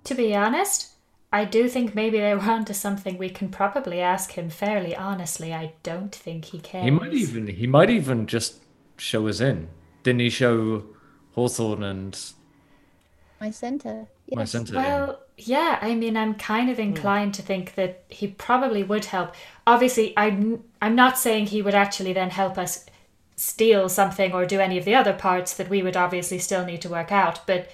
to 0.06 0.16
be 0.16 0.36
honest, 0.36 0.90
I 1.32 1.46
do 1.46 1.68
think 1.70 1.94
maybe 1.94 2.20
they 2.20 2.34
were 2.34 2.42
onto 2.42 2.74
something 2.74 3.18
we 3.18 3.30
can 3.30 3.50
probably 3.50 4.00
ask 4.02 4.32
him 4.32 4.50
fairly 4.50 4.96
honestly. 4.96 5.54
I 5.54 5.74
don't 5.84 6.16
think 6.16 6.46
he 6.46 6.60
cares. 6.60 6.86
He 6.86 6.92
might 6.92 7.14
even 7.14 7.48
he 7.48 7.68
might 7.68 7.90
even 7.90 8.26
just 8.26 8.62
show 8.98 9.28
us 9.28 9.40
in. 9.40 9.68
Didn't 10.10 10.22
he 10.22 10.32
show 10.32 10.86
Hawthorne 11.36 11.84
and 11.84 12.20
My 13.40 13.52
center. 13.52 14.08
Yes. 14.26 14.36
my 14.36 14.46
centre? 14.46 14.74
Well, 14.74 15.20
yeah, 15.38 15.78
I 15.84 15.94
mean, 15.94 16.18
I'm 16.18 16.34
kind 16.34 16.72
of 16.72 16.80
inclined 16.80 17.36
to 17.36 17.44
think 17.44 17.76
that 17.76 18.06
he 18.10 18.26
probably 18.26 18.82
would 18.82 19.06
help. 19.06 19.36
Obviously, 19.68 20.16
I'm 20.18 20.64
I'm 20.82 20.96
not 20.96 21.20
saying 21.20 21.46
he 21.46 21.62
would 21.62 21.76
actually 21.76 22.14
then 22.14 22.32
help 22.32 22.58
us 22.58 22.88
steal 23.36 23.88
something 23.88 24.34
or 24.34 24.48
do 24.48 24.60
any 24.60 24.80
of 24.80 24.86
the 24.86 24.96
other 24.96 25.14
parts 25.14 25.54
that 25.54 25.70
we 25.70 25.84
would 25.84 25.96
obviously 25.96 26.40
still 26.40 26.66
need 26.66 26.82
to 26.82 26.90
work 26.90 27.12
out, 27.12 27.46
but 27.46 27.70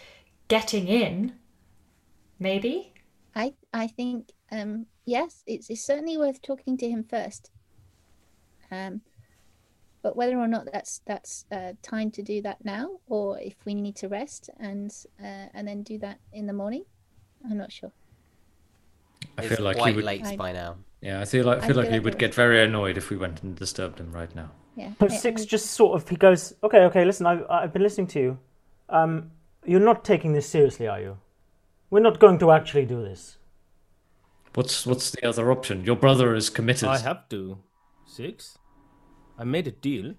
getting 0.50 0.89
in, 0.89 1.36
maybe. 2.38 2.92
I 3.34 3.54
I 3.74 3.88
think 3.88 4.34
um 4.51 4.88
yes, 5.06 5.42
it's 5.48 5.70
it's 5.70 5.86
certainly 5.86 6.18
worth 6.18 6.42
talking 6.42 6.75
to 6.80 6.89
him 6.89 7.06
first. 7.06 7.50
Um, 8.70 9.04
but 10.05 10.15
whether 10.15 10.38
or 10.38 10.47
not 10.47 10.67
that's 10.71 11.01
that's 11.07 11.45
uh, 11.51 11.71
time 11.81 12.12
to 12.12 12.21
do 12.21 12.39
that 12.43 12.63
now, 12.63 13.00
or 13.07 13.39
if 13.39 13.55
we 13.65 13.74
need 13.74 13.95
to 13.95 14.07
rest 14.07 14.51
and 14.59 14.91
uh, 15.19 15.47
and 15.55 15.67
then 15.67 15.81
do 15.81 15.97
that 15.97 16.19
in 16.31 16.45
the 16.45 16.53
morning, 16.53 16.85
I'm 17.43 17.57
not 17.57 17.71
sure. 17.71 17.91
I 19.35 19.41
It's 19.41 19.55
feel 19.55 19.65
like 19.65 19.77
he 19.77 19.81
quite 19.81 19.95
would. 19.95 20.05
late 20.05 20.24
I- 20.24 20.35
by 20.35 20.51
now. 20.51 20.75
Yeah, 21.01 21.21
I 21.21 21.25
feel 21.25 21.43
like 21.45 21.63
I 21.63 21.67
feel 21.67 21.75
like 21.75 21.85
feel 21.85 21.93
he 21.93 22.00
like 22.00 22.05
would 22.05 22.19
get 22.19 22.35
very 22.35 22.63
annoyed 22.63 22.97
if 22.97 23.09
we 23.09 23.17
went 23.17 23.41
and 23.41 23.55
disturbed 23.55 24.00
him 24.00 24.12
right 24.12 24.33
now. 24.35 24.51
Yeah. 24.75 24.91
So 25.00 25.07
I- 25.07 25.17
Six 25.17 25.41
I- 25.41 25.45
just 25.45 25.71
sort 25.71 25.95
of 26.00 26.07
he 26.07 26.15
goes, 26.17 26.53
okay, 26.62 26.81
okay, 26.89 27.03
listen, 27.03 27.25
I've 27.25 27.43
I've 27.50 27.74
been 27.74 27.81
listening 27.83 28.07
to 28.15 28.19
you. 28.19 28.38
Um, 28.89 29.31
you're 29.65 29.88
not 29.91 30.05
taking 30.05 30.33
this 30.33 30.47
seriously, 30.47 30.88
are 30.88 31.01
you? 31.01 31.17
We're 31.89 32.03
not 32.09 32.19
going 32.19 32.38
to 32.39 32.51
actually 32.51 32.85
do 32.85 33.01
this. 33.01 33.39
What's 34.53 34.85
what's 34.85 35.09
the 35.09 35.27
other 35.27 35.51
option? 35.51 35.83
Your 35.83 35.95
brother 35.95 36.35
is 36.35 36.51
committed. 36.51 36.89
I 36.89 37.00
have 37.00 37.27
to. 37.29 37.57
Six. 38.05 38.59
I 39.38 39.44
made 39.44 39.68
a 39.68 39.72
deal, 39.72 40.13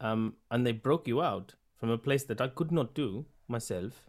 um, 0.00 0.34
and 0.50 0.66
they 0.66 0.72
broke 0.72 1.08
you 1.08 1.22
out 1.22 1.54
from 1.78 1.90
a 1.90 1.98
place 1.98 2.24
that 2.24 2.40
I 2.40 2.48
could 2.48 2.70
not 2.72 2.94
do 2.94 3.24
myself. 3.48 4.02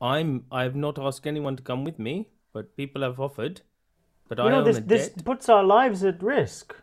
I'm. 0.00 0.44
I've 0.52 0.76
not 0.76 0.98
asked 0.98 1.26
anyone 1.26 1.56
to 1.56 1.62
come 1.62 1.84
with 1.84 1.98
me, 1.98 2.28
but 2.52 2.76
people 2.76 3.02
have 3.02 3.18
offered. 3.20 3.62
But 4.28 4.38
you 4.38 4.44
I 4.44 4.50
know, 4.50 4.58
own 4.58 4.64
this 4.64 4.78
a 4.78 4.80
this 4.80 5.08
debt. 5.08 5.24
puts 5.24 5.48
our 5.48 5.64
lives 5.64 6.04
at 6.04 6.22
risk. 6.22 6.76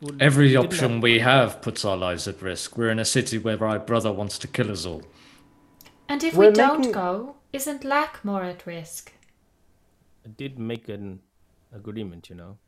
Would- 0.00 0.20
Every 0.20 0.56
option 0.56 0.94
have- 0.94 1.02
we 1.02 1.20
have 1.20 1.62
puts 1.62 1.84
our 1.84 1.96
lives 1.96 2.26
at 2.28 2.42
risk. 2.42 2.76
We're 2.76 2.90
in 2.90 2.98
a 2.98 3.04
city 3.04 3.38
where 3.38 3.62
our 3.64 3.78
brother 3.78 4.12
wants 4.12 4.38
to 4.40 4.48
kill 4.48 4.70
us 4.70 4.84
all. 4.84 5.02
And 6.08 6.22
if 6.24 6.34
We're 6.34 6.48
we 6.50 6.54
don't 6.54 6.78
making- 6.80 6.92
go, 6.92 7.36
isn't 7.52 7.84
Lack 7.84 8.24
more 8.24 8.42
at 8.42 8.66
risk? 8.66 9.12
I 10.26 10.28
did 10.28 10.58
make 10.58 10.88
an 10.88 11.20
agreement, 11.72 12.28
you 12.28 12.36
know. 12.36 12.58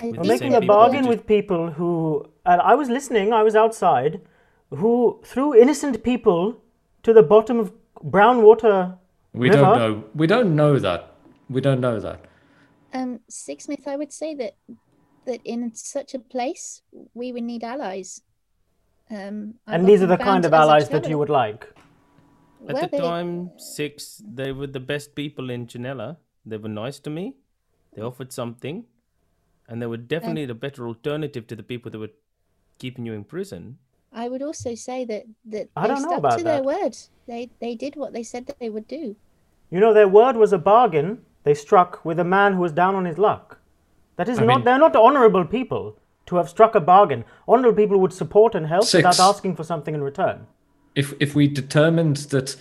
I 0.00 0.06
With 0.06 0.16
We're 0.18 0.24
making 0.24 0.54
a 0.54 0.60
bargain 0.60 1.06
with 1.06 1.26
people 1.26 1.70
who, 1.70 2.24
and 2.46 2.60
I 2.60 2.74
was 2.74 2.88
listening, 2.88 3.32
I 3.32 3.42
was 3.42 3.54
outside, 3.56 4.20
who 4.70 5.20
threw 5.24 5.54
innocent 5.54 6.02
people 6.02 6.60
to 7.02 7.12
the 7.12 7.22
bottom 7.22 7.58
of 7.58 7.72
brown 8.02 8.42
water. 8.42 8.96
We 9.32 9.50
River? 9.50 9.62
don't 9.62 9.78
know. 9.78 10.04
We 10.14 10.26
don't 10.26 10.56
know 10.56 10.78
that. 10.78 11.14
We 11.48 11.60
don't 11.60 11.80
know 11.80 11.98
that. 12.00 12.24
Um, 12.92 13.20
Sixsmith, 13.30 13.86
I 13.86 13.96
would 13.96 14.12
say 14.12 14.34
that 14.34 14.54
that 15.26 15.40
in 15.44 15.74
such 15.74 16.14
a 16.14 16.18
place 16.18 16.82
we 17.14 17.32
would 17.32 17.42
need 17.42 17.62
allies. 17.62 18.22
Um, 19.10 19.54
And 19.66 19.86
these 19.86 20.02
are 20.02 20.06
the 20.06 20.16
kind 20.16 20.44
of 20.44 20.54
allies 20.54 20.88
that 20.88 21.08
you 21.08 21.18
would 21.18 21.28
like. 21.28 21.66
At 22.66 22.74
well, 22.74 22.82
the 22.82 22.88
they- 22.88 22.98
time, 22.98 23.50
six, 23.58 24.22
they 24.26 24.52
were 24.52 24.66
the 24.66 24.80
best 24.80 25.14
people 25.14 25.50
in 25.50 25.66
Janella. 25.66 26.16
They 26.46 26.56
were 26.56 26.68
nice 26.68 26.98
to 27.00 27.10
me. 27.10 27.34
They 27.94 28.02
offered 28.02 28.32
something, 28.32 28.84
and 29.68 29.80
they 29.80 29.86
were 29.86 29.96
definitely 29.96 30.46
the 30.46 30.54
better 30.54 30.86
alternative 30.86 31.46
to 31.46 31.56
the 31.56 31.62
people 31.62 31.90
that 31.90 31.98
were 31.98 32.10
keeping 32.78 33.04
you 33.06 33.12
in 33.12 33.24
prison. 33.24 33.78
I 34.12 34.28
would 34.28 34.42
also 34.42 34.74
say 34.74 35.04
that 35.04 35.24
that 35.44 35.68
I 35.76 35.82
they 35.82 35.88
don't 35.88 36.02
know 36.02 36.08
stuck 36.08 36.18
about 36.18 36.38
to 36.38 36.44
their 36.44 36.62
word. 36.62 36.96
They 37.26 37.50
they 37.60 37.74
did 37.74 37.94
what 37.96 38.12
they 38.12 38.22
said 38.22 38.46
that 38.46 38.58
they 38.58 38.70
would 38.70 38.88
do. 38.88 39.16
You 39.70 39.80
know, 39.80 39.92
their 39.92 40.08
word 40.08 40.36
was 40.36 40.52
a 40.52 40.58
bargain 40.58 41.24
they 41.44 41.54
struck 41.54 42.04
with 42.04 42.18
a 42.18 42.24
man 42.24 42.54
who 42.54 42.60
was 42.60 42.72
down 42.72 42.94
on 42.94 43.04
his 43.04 43.18
luck. 43.18 43.58
That 44.16 44.28
is 44.28 44.38
I 44.38 44.44
not, 44.44 44.56
mean- 44.56 44.64
they're 44.64 44.78
not 44.78 44.96
honorable 44.96 45.44
people 45.44 45.98
to 46.26 46.36
have 46.36 46.48
struck 46.48 46.74
a 46.74 46.80
bargain. 46.80 47.24
Honorable 47.46 47.76
people 47.76 47.98
would 48.00 48.12
support 48.12 48.54
and 48.54 48.66
help 48.66 48.84
Six. 48.84 48.96
without 48.96 49.20
asking 49.20 49.56
for 49.56 49.64
something 49.64 49.94
in 49.94 50.02
return. 50.02 50.46
If 50.94 51.14
if 51.20 51.34
we 51.34 51.48
determined 51.48 52.16
that 52.34 52.56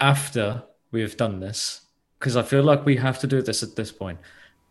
after 0.00 0.62
we 0.92 1.00
have 1.00 1.16
done 1.16 1.40
this, 1.40 1.82
because 2.18 2.36
I 2.36 2.42
feel 2.42 2.62
like 2.62 2.84
we 2.84 2.96
have 2.96 3.18
to 3.20 3.26
do 3.26 3.42
this 3.42 3.62
at 3.62 3.76
this 3.76 3.92
point, 3.92 4.18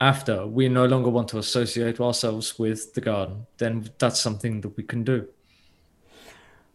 after 0.09 0.45
we 0.45 0.69
no 0.69 0.85
longer 0.85 1.09
want 1.09 1.27
to 1.29 1.37
associate 1.39 1.99
ourselves 1.99 2.59
with 2.59 2.93
the 2.93 3.01
garden, 3.01 3.47
then 3.57 3.89
that's 3.97 4.19
something 4.19 4.61
that 4.61 4.77
we 4.77 4.83
can 4.83 5.03
do. 5.03 5.27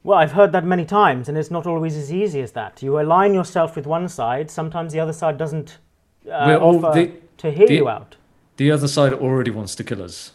Well, 0.03 0.19
I've 0.19 0.33
heard 0.33 0.53
that 0.53 0.65
many 0.65 0.85
times, 0.85 1.29
and 1.29 1.37
it's 1.39 1.51
not 1.51 1.67
always 1.67 1.95
as 1.97 2.11
easy 2.13 2.41
as 2.41 2.53
that. 2.53 2.83
You 2.83 2.99
align 3.01 3.35
yourself 3.35 3.77
with 3.77 3.87
one 3.87 4.09
side, 4.09 4.51
sometimes 4.51 4.93
the 4.93 5.01
other 5.01 5.13
side 5.13 5.37
doesn't 5.39 5.79
uh, 6.27 6.45
We're 6.49 6.59
all- 6.59 6.85
offer 6.87 6.99
the- 7.01 7.13
to 7.43 7.51
hear 7.51 7.67
the- 7.69 7.75
you 7.75 7.89
out. 7.89 8.17
The 8.57 8.71
other 8.73 8.89
side 8.89 9.13
already 9.15 9.51
wants 9.51 9.75
to 9.77 9.85
kill 9.85 10.03
us. 10.03 10.33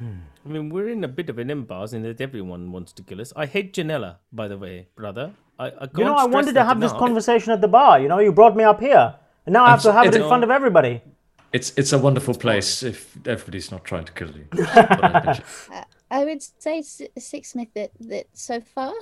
I 0.00 0.48
mean, 0.48 0.70
we're 0.70 0.88
in 0.88 1.04
a 1.04 1.08
bit 1.08 1.28
of 1.30 1.38
an 1.38 1.50
impasse 1.50 1.92
in 1.92 2.02
that 2.02 2.20
everyone 2.20 2.72
wants 2.72 2.92
to 2.94 3.02
kill 3.02 3.20
us. 3.20 3.32
I 3.36 3.46
hate 3.46 3.72
Janella, 3.74 4.16
by 4.32 4.48
the 4.48 4.58
way, 4.58 4.88
brother. 4.96 5.32
I, 5.58 5.66
I 5.68 5.88
You 5.96 6.04
know, 6.04 6.16
I 6.16 6.24
wanted 6.24 6.46
to 6.48 6.52
that 6.54 6.66
have 6.66 6.80
this 6.80 6.90
enough. 6.90 6.98
conversation 7.04 7.52
at 7.52 7.60
the 7.60 7.68
bar. 7.68 8.00
You 8.00 8.08
know, 8.08 8.18
you 8.18 8.32
brought 8.32 8.56
me 8.56 8.64
up 8.64 8.80
here, 8.80 9.14
and 9.46 9.52
now 9.52 9.64
I 9.64 9.70
have 9.70 9.74
Abs- 9.80 9.84
to 9.84 9.92
have 9.92 10.06
it 10.06 10.14
in 10.16 10.26
front 10.32 10.42
of 10.44 10.50
everybody. 10.50 11.02
It's 11.52 11.72
it's 11.76 11.92
a 11.92 11.98
wonderful 11.98 12.34
place 12.34 12.82
if 12.82 13.16
everybody's 13.26 13.70
not 13.70 13.84
trying 13.84 14.06
to 14.06 14.12
kill 14.12 14.30
you. 14.30 14.46
I 16.10 16.24
would 16.24 16.42
say 16.42 16.78
S- 16.78 17.02
Sixsmith 17.18 17.72
that 17.74 17.90
that 18.00 18.26
so 18.32 18.60
far 18.60 18.92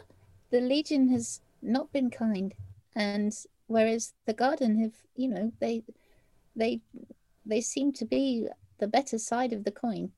the 0.50 0.61
Legion 0.61 1.09
has 1.09 1.40
not 1.62 1.92
been 1.92 2.11
kind, 2.11 2.54
and 2.95 3.33
whereas 3.66 4.14
the 4.26 4.33
Garden 4.33 4.80
have, 4.83 4.95
you 5.14 5.28
know, 5.28 5.52
they 5.61 5.85
they 6.57 6.80
they 7.47 7.61
seem 7.61 7.92
to 7.92 8.04
be 8.04 8.49
the 8.78 8.88
better 8.88 9.19
side 9.19 9.52
of 9.52 9.64
the 9.64 9.71
coin. 9.71 10.11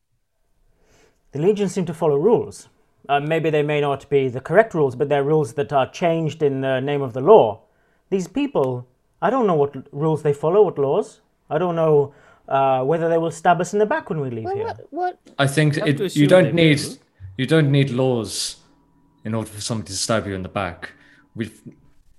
The 1.32 1.38
Legion 1.40 1.68
seem 1.68 1.84
to 1.86 1.94
follow 1.94 2.16
rules. 2.16 2.68
Uh, 3.08 3.20
maybe 3.20 3.50
they 3.50 3.62
may 3.62 3.80
not 3.80 4.08
be 4.08 4.28
the 4.28 4.40
correct 4.40 4.74
rules, 4.74 4.94
but 4.94 5.08
they're 5.08 5.24
rules 5.24 5.54
that 5.54 5.72
are 5.72 5.90
changed 5.90 6.42
in 6.42 6.60
the 6.60 6.80
name 6.80 7.02
of 7.02 7.12
the 7.12 7.20
law. 7.20 7.62
These 8.10 8.28
people, 8.28 8.86
I 9.20 9.30
don't 9.30 9.46
know 9.46 9.54
what 9.54 9.92
rules 9.92 10.22
they 10.22 10.32
follow, 10.32 10.62
what 10.62 10.78
laws. 10.78 11.20
I 11.54 11.58
don't 11.58 11.76
know 11.76 12.14
uh, 12.48 12.82
whether 12.90 13.08
they 13.08 13.18
will 13.18 13.30
stab 13.30 13.60
us 13.60 13.72
in 13.74 13.78
the 13.78 13.86
back 13.94 14.08
when 14.10 14.20
we 14.20 14.30
leave 14.30 14.44
Well, 14.44 14.56
here. 14.56 14.64
what 14.64 14.86
what 15.00 15.18
I 15.38 15.46
think 15.46 15.76
have 15.76 15.88
it, 15.88 16.16
you 16.16 16.26
don't 16.26 16.54
need 16.54 16.80
will. 16.80 16.96
you 17.36 17.46
don't 17.46 17.70
need 17.70 17.90
laws 17.90 18.56
in 19.24 19.34
order 19.34 19.50
for 19.50 19.60
somebody 19.60 19.88
to 19.88 19.98
stab 20.06 20.26
you 20.26 20.34
in 20.34 20.42
the 20.42 20.48
back. 20.62 20.92
We've 21.34 21.60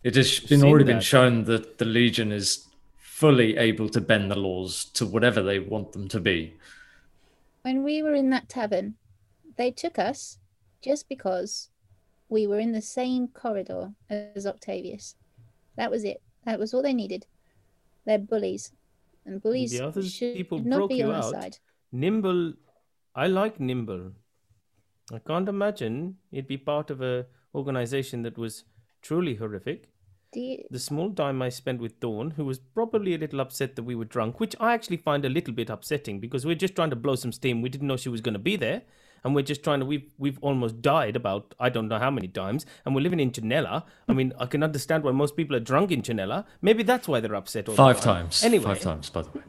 it 0.04 0.16
has 0.16 0.40
been 0.40 0.60
seen 0.62 0.70
already 0.70 0.86
been 0.86 1.02
shown 1.02 1.46
that 1.46 1.78
the 1.80 1.86
Legion 1.86 2.32
is 2.32 2.68
fully 2.98 3.58
able 3.58 3.88
to 3.90 4.02
bend 4.02 4.30
the 4.32 4.36
laws 4.48 4.86
to 4.98 5.06
whatever 5.06 5.42
they 5.42 5.60
want 5.60 5.94
them 5.94 6.08
to 6.10 6.20
be. 6.20 6.54
when 7.62 7.84
we 7.84 8.02
were 8.04 8.14
in 8.14 8.30
that 8.30 8.50
tavern, 8.50 8.96
they 9.56 9.72
took 9.72 9.98
us 10.10 10.40
just 10.82 11.08
because 11.08 11.70
we 12.28 12.46
were 12.48 12.60
in 12.60 12.74
the 12.74 12.82
same 12.82 13.28
corridor 13.30 13.94
as 14.10 14.46
Octavius. 14.46 15.16
That 15.78 15.92
was 15.92 16.04
it. 16.04 16.22
That 16.46 16.60
was 16.60 16.74
all 16.74 16.82
they 16.84 16.94
needed. 16.94 17.26
They're 18.06 18.18
bullies, 18.34 18.72
and 19.26 19.42
bullies 19.42 19.72
The 19.72 19.86
other 19.86 20.04
should 20.04 20.36
people 20.36 20.60
not 20.60 20.78
broke 20.78 20.90
be 20.90 20.96
you 20.98 21.06
on 21.06 21.12
our 21.16 21.24
out. 21.24 21.32
side. 21.32 21.58
Nimble, 21.92 22.54
I 23.16 23.28
like 23.28 23.60
Nimble. 23.60 24.12
I 25.12 25.20
can't 25.20 25.50
imagine 25.50 26.18
it'd 26.32 26.48
be 26.48 26.58
part 26.58 26.90
of 26.90 27.02
a 27.02 27.26
organization 27.54 28.24
that 28.24 28.38
was 28.38 28.64
truly 29.02 29.36
horrific. 29.36 29.90
You, 30.36 30.64
The 30.72 30.80
small 30.80 31.12
time 31.14 31.42
I 31.44 31.50
spent 31.50 31.80
with 31.80 32.00
Dawn, 32.00 32.32
who 32.32 32.46
was 32.46 32.58
probably 32.58 33.14
a 33.14 33.20
little 33.20 33.40
upset 33.40 33.76
that 33.76 33.84
we 33.84 33.94
were 33.94 34.06
drunk, 34.06 34.40
which 34.40 34.56
I 34.60 34.74
actually 34.74 34.98
find 34.98 35.24
a 35.26 35.30
little 35.30 35.54
bit 35.54 35.70
upsetting 35.70 36.20
because 36.20 36.44
we're 36.46 36.56
just 36.56 36.76
trying 36.76 36.90
to 36.90 36.96
blow 36.96 37.14
some 37.16 37.32
steam. 37.32 37.62
We 37.62 37.70
didn't 37.70 37.88
know 37.88 37.98
she 37.98 38.10
was 38.10 38.22
going 38.22 38.34
to 38.34 38.40
be 38.40 38.56
there, 38.56 38.82
and 39.24 39.34
we're 39.36 39.44
just 39.44 39.64
trying 39.64 39.80
to. 39.80 39.86
We've 39.86 40.10
we've 40.18 40.38
almost 40.42 40.82
died 40.82 41.16
about 41.16 41.56
I 41.60 41.70
don't 41.70 41.88
know 41.88 42.00
how 42.00 42.12
many 42.12 42.28
times, 42.28 42.66
and 42.86 42.94
we're 42.94 43.02
living 43.02 43.20
in 43.20 43.32
Janella. 43.32 43.84
I 44.08 44.14
mean, 44.14 44.34
I 44.40 44.46
can 44.46 44.64
understand 44.64 45.04
why 45.04 45.12
most 45.12 45.36
people 45.36 45.56
are 45.56 45.62
drunk 45.62 45.92
in 45.92 46.02
Janella. 46.02 46.46
Maybe 46.62 46.84
that's 46.84 47.08
why 47.08 47.20
they're 47.20 47.36
upset. 47.36 47.70
All 47.70 47.74
the 47.76 47.78
Five 47.78 48.02
time. 48.02 48.24
times. 48.26 48.44
Anyway, 48.44 48.66
Five 48.66 48.82
times, 48.82 49.10
by 49.10 49.22
the 49.24 49.30
way. 49.30 49.44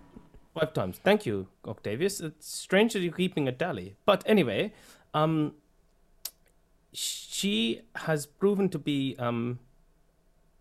Five 0.58 0.72
times. 0.72 1.00
Thank 1.02 1.26
you, 1.26 1.48
Octavius. 1.66 2.20
It's 2.20 2.48
strange 2.48 2.92
that 2.92 3.00
you're 3.00 3.12
keeping 3.12 3.48
a 3.48 3.52
tally. 3.52 3.96
But 4.06 4.22
anyway, 4.26 4.72
um, 5.12 5.54
she 6.92 7.82
has 7.96 8.26
proven 8.26 8.68
to 8.68 8.78
be 8.78 9.16
um, 9.18 9.58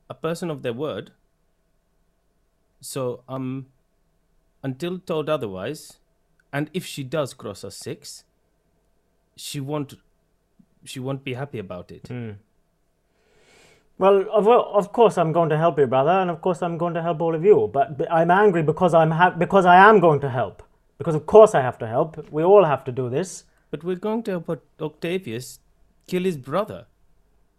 a 0.10 0.15
person 0.15 0.50
of 0.50 0.63
their 0.63 0.74
word. 0.74 1.12
So, 2.82 3.24
um, 3.29 3.67
until 4.63 4.98
told 4.98 5.29
otherwise, 5.29 6.00
and 6.51 6.70
if 6.74 6.86
she 6.86 7.03
does 7.03 7.34
cross 7.34 7.63
us 7.63 7.75
six, 7.75 8.24
she 9.36 9.60
won't. 9.60 9.94
She 10.86 11.00
won't 11.00 11.24
be 11.24 11.34
happy 11.34 11.60
about 11.60 11.92
it. 11.92 12.10
Well, 13.98 14.25
of, 14.34 14.48
of 14.48 14.92
course 14.92 15.18
I'm 15.18 15.32
going 15.32 15.50
to 15.50 15.58
help 15.58 15.78
you, 15.80 15.86
brother, 15.88 16.12
and 16.12 16.30
of 16.30 16.42
course 16.42 16.62
I'm 16.62 16.78
going 16.78 16.94
to 16.96 17.02
help 17.02 17.22
all 17.22 17.36
of 17.36 17.44
you. 17.46 17.70
But, 17.72 17.98
but 17.98 18.12
I'm 18.12 18.32
angry 18.32 18.63
because 18.63 18.94
I'm 18.94 19.12
ha- 19.12 19.30
because 19.30 19.66
I 19.66 19.75
am 19.90 20.00
going 20.00 20.20
to 20.22 20.30
help. 20.30 20.63
Because 20.98 21.16
of 21.16 21.25
course 21.25 21.54
I 21.56 21.62
have 21.62 21.78
to 21.80 21.88
help. 21.88 22.30
We 22.32 22.44
all 22.44 22.66
have 22.66 22.84
to 22.86 22.92
do 22.92 23.10
this. 23.10 23.46
But 23.72 23.84
we're 23.84 23.96
going 23.96 24.24
to 24.24 24.32
help 24.32 24.62
Octavius 24.82 25.60
kill 26.08 26.24
his 26.24 26.38
brother. 26.38 26.86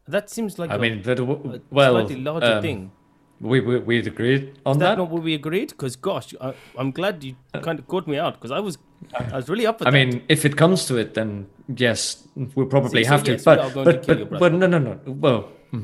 That 0.07 0.29
seems 0.29 0.59
like 0.59 0.71
I 0.71 0.75
a- 0.75 0.79
mean, 0.79 1.03
but, 1.03 1.13
a 1.19 1.25
w- 1.25 1.61
well, 1.71 1.93
slightly 1.95 2.17
larger 2.21 2.47
um, 2.57 2.63
thing. 2.63 2.93
We, 3.41 3.61
we 3.61 3.79
we'd 3.79 4.07
agreed 4.07 4.59
on 4.67 4.73
Is 4.77 4.79
that 4.81 4.91
that. 4.91 4.99
not 4.99 5.11
what 5.11 5.23
we 5.23 5.35
agreed? 5.35 5.71
Because 5.71 5.97
gosh, 5.97 6.35
I, 6.41 6.55
I'm 6.79 6.91
glad 6.91 7.25
you 7.25 7.37
kind 7.63 7.79
of 7.79 7.87
caught 7.89 8.07
me 8.07 8.19
out 8.19 8.35
because 8.35 8.51
I 8.51 8.61
was, 8.61 8.79
I 9.17 9.37
was 9.37 9.49
really 9.49 9.67
up 9.67 9.79
for 9.79 9.89
I 9.89 9.91
that. 9.91 9.97
mean, 10.07 10.23
if 10.29 10.45
it 10.45 10.57
comes 10.57 10.87
to 10.87 10.97
it, 10.97 11.15
then 11.15 11.47
yes, 11.69 12.27
we'll 12.35 12.67
probably 12.67 13.05
So- 13.05 13.09
so 13.09 13.13
have 13.17 13.25
to. 13.25 13.33
yes, 13.33 13.45
but 13.45 13.59
are 13.59 13.71
but 13.71 14.03
to 14.05 14.27
but, 14.27 14.39
but 14.39 14.53
no 14.53 14.67
no 14.67 14.79
no. 14.79 15.01
Well, 15.07 15.41
hmm, 15.71 15.83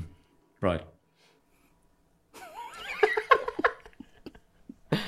right. 0.61 0.83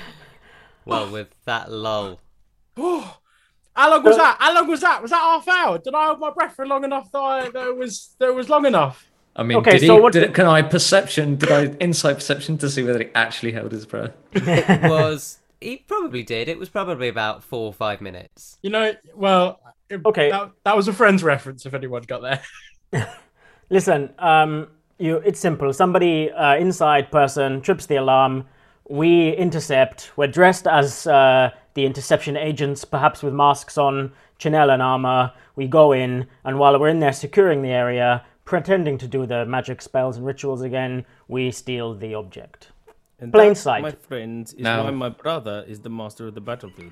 Well, 0.85 1.09
with 1.11 1.29
that 1.45 1.71
lull, 1.71 2.19
How 2.75 3.89
long 3.89 4.03
was 4.03 4.17
that? 4.17 4.37
How 4.39 4.53
long 4.53 4.67
was 4.67 4.81
that? 4.81 5.01
Was 5.01 5.11
that 5.11 5.17
half 5.19 5.47
hour? 5.47 5.77
Did 5.79 5.95
I 5.95 6.07
hold 6.07 6.19
my 6.19 6.29
breath 6.29 6.55
for 6.55 6.67
long 6.67 6.83
enough 6.83 7.11
that, 7.11 7.19
I, 7.19 7.49
that 7.49 7.67
it 7.69 7.77
was 7.77 8.15
that 8.19 8.29
it 8.29 8.35
was 8.35 8.49
long 8.49 8.65
enough? 8.65 9.09
I 9.35 9.41
mean, 9.43 9.57
Okay, 9.59 9.71
did 9.71 9.81
he, 9.81 9.87
so 9.87 9.95
what 9.99 10.13
did, 10.13 10.19
did- 10.21 10.33
can 10.35 10.45
I 10.45 10.61
perception? 10.61 11.37
Did 11.37 11.51
I 11.51 11.65
insight 11.77 12.17
perception 12.17 12.57
to 12.59 12.69
see 12.69 12.83
whether 12.83 12.99
he 12.99 13.09
actually 13.15 13.51
held 13.53 13.71
his 13.71 13.85
breath? 13.85 14.11
It 14.33 14.89
was 14.89 15.39
he 15.59 15.77
probably 15.77 16.23
did. 16.23 16.49
It 16.49 16.59
was 16.59 16.69
probably 16.69 17.07
about 17.07 17.43
four 17.43 17.65
or 17.67 17.73
five 17.73 18.01
minutes. 18.01 18.57
You 18.61 18.69
know, 18.69 18.93
well, 19.15 19.59
it- 19.65 19.72
Okay. 19.91 20.29
that, 20.31 20.51
that 20.63 20.75
was 20.75 20.87
a 20.87 20.93
friend's 20.93 21.23
reference. 21.23 21.65
If 21.65 21.73
anyone 21.73 22.03
got 22.03 22.21
there, 22.21 23.07
Listen, 23.69 24.13
um, 24.19 24.67
you. 24.97 25.17
It's 25.17 25.39
simple. 25.39 25.73
Somebody 25.73 26.31
uh, 26.31 26.55
inside 26.57 27.11
person 27.11 27.61
trips 27.61 27.85
the 27.85 27.95
alarm. 27.95 28.45
We 28.89 29.31
intercept. 29.35 30.11
We're 30.15 30.27
dressed 30.27 30.67
as 30.67 31.07
uh, 31.07 31.49
the 31.73 31.85
interception 31.85 32.37
agents, 32.37 32.85
perhaps 32.85 33.23
with 33.23 33.33
masks 33.33 33.77
on, 33.77 34.11
Chanel 34.37 34.69
and 34.69 34.81
armor. 34.81 35.31
We 35.55 35.67
go 35.67 35.91
in, 35.93 36.27
and 36.43 36.59
while 36.59 36.77
we're 36.79 36.89
in 36.89 36.99
there 36.99 37.13
securing 37.13 37.61
the 37.61 37.69
area, 37.69 38.25
pretending 38.45 38.97
to 38.99 39.07
do 39.07 39.25
the 39.25 39.45
magic 39.45 39.81
spells 39.81 40.17
and 40.17 40.25
rituals 40.25 40.61
again, 40.61 41.05
we 41.27 41.49
steal 41.51 41.95
the 41.95 42.13
object. 42.13 42.71
And 43.19 43.31
Plain 43.31 43.49
that, 43.53 43.55
sight. 43.55 43.81
my 43.81 43.91
friends, 43.91 44.53
is 44.53 44.59
Now- 44.59 44.83
why 44.83 44.91
my 44.91 45.09
brother 45.09 45.63
is 45.67 45.79
the 45.79 45.89
master 45.89 46.27
of 46.27 46.35
the 46.35 46.41
battlefield. 46.41 46.91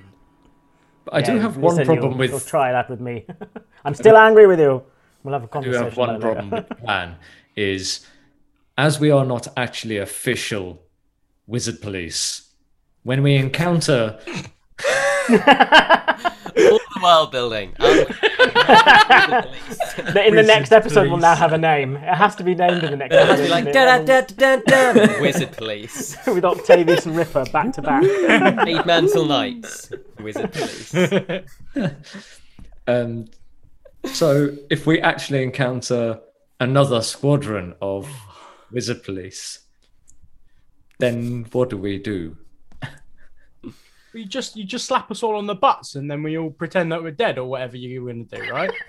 But 1.04 1.14
I 1.14 1.20
do 1.22 1.38
have 1.38 1.56
one 1.56 1.84
problem 1.84 2.12
you, 2.12 2.18
with 2.18 2.30
You'll 2.30 2.40
try 2.40 2.72
that 2.72 2.88
with 2.88 3.00
me. 3.00 3.26
I'm 3.84 3.94
still 3.94 4.16
angry 4.16 4.46
with 4.46 4.60
you. 4.60 4.82
We'll 5.22 5.34
have 5.34 5.44
a 5.44 5.58
I 5.58 5.60
do 5.62 5.70
have 5.72 5.96
one 5.96 6.20
problem 6.20 6.50
with 6.50 6.68
the 6.68 6.74
plan 6.74 7.16
is 7.54 8.06
as 8.76 8.98
we 8.98 9.10
are 9.10 9.24
not 9.24 9.48
actually 9.56 9.98
official 9.98 10.82
wizard 11.46 11.80
police, 11.80 12.50
when 13.02 13.22
we 13.22 13.34
encounter 13.34 14.18
world 17.02 17.30
building. 17.30 17.74
Um, 18.62 19.44
in 20.16 20.34
the 20.34 20.42
next 20.42 20.72
episode, 20.72 21.08
we'll 21.08 21.18
now 21.18 21.34
have 21.34 21.52
a 21.52 21.58
name. 21.58 21.96
It 21.96 22.14
has 22.14 22.34
to 22.36 22.44
be 22.44 22.54
named 22.54 22.82
in 22.84 22.90
the 22.92 22.96
next 22.96 23.14
it 23.14 23.26
has 23.26 23.38
to 23.38 23.44
episode. 23.44 23.50
like 23.50 23.72
da 23.72 23.98
da 23.98 24.20
da 24.20 24.56
da 24.56 24.92
da. 24.92 25.20
Wizard 25.20 25.52
police. 25.52 26.16
with 26.26 26.44
Octavius 26.44 27.06
and 27.06 27.16
Ripper 27.16 27.44
back 27.52 27.72
to 27.74 27.82
back. 27.82 28.02
Eight 28.66 28.86
mantle 28.86 29.26
knights. 29.26 29.92
Wizard 30.20 30.52
police. 30.52 30.94
um 32.86 33.26
so 34.04 34.56
if 34.70 34.86
we 34.86 35.00
actually 35.00 35.42
encounter 35.42 36.20
another 36.60 37.02
squadron 37.02 37.74
of 37.80 38.08
wizard 38.70 39.02
police, 39.02 39.60
then 40.98 41.46
what 41.52 41.70
do 41.70 41.76
we 41.76 41.98
do? 41.98 42.36
You 44.14 44.24
just 44.26 44.56
you 44.56 44.64
just 44.64 44.86
slap 44.86 45.10
us 45.10 45.22
all 45.22 45.36
on 45.36 45.46
the 45.46 45.54
butts, 45.54 45.94
and 45.94 46.10
then 46.10 46.22
we 46.22 46.38
all 46.38 46.50
pretend 46.50 46.92
that 46.92 47.02
we're 47.02 47.10
dead 47.10 47.38
or 47.38 47.44
whatever 47.48 47.76
you're 47.76 48.04
going 48.04 48.26
to 48.26 48.36
do, 48.36 48.50
right? 48.50 48.70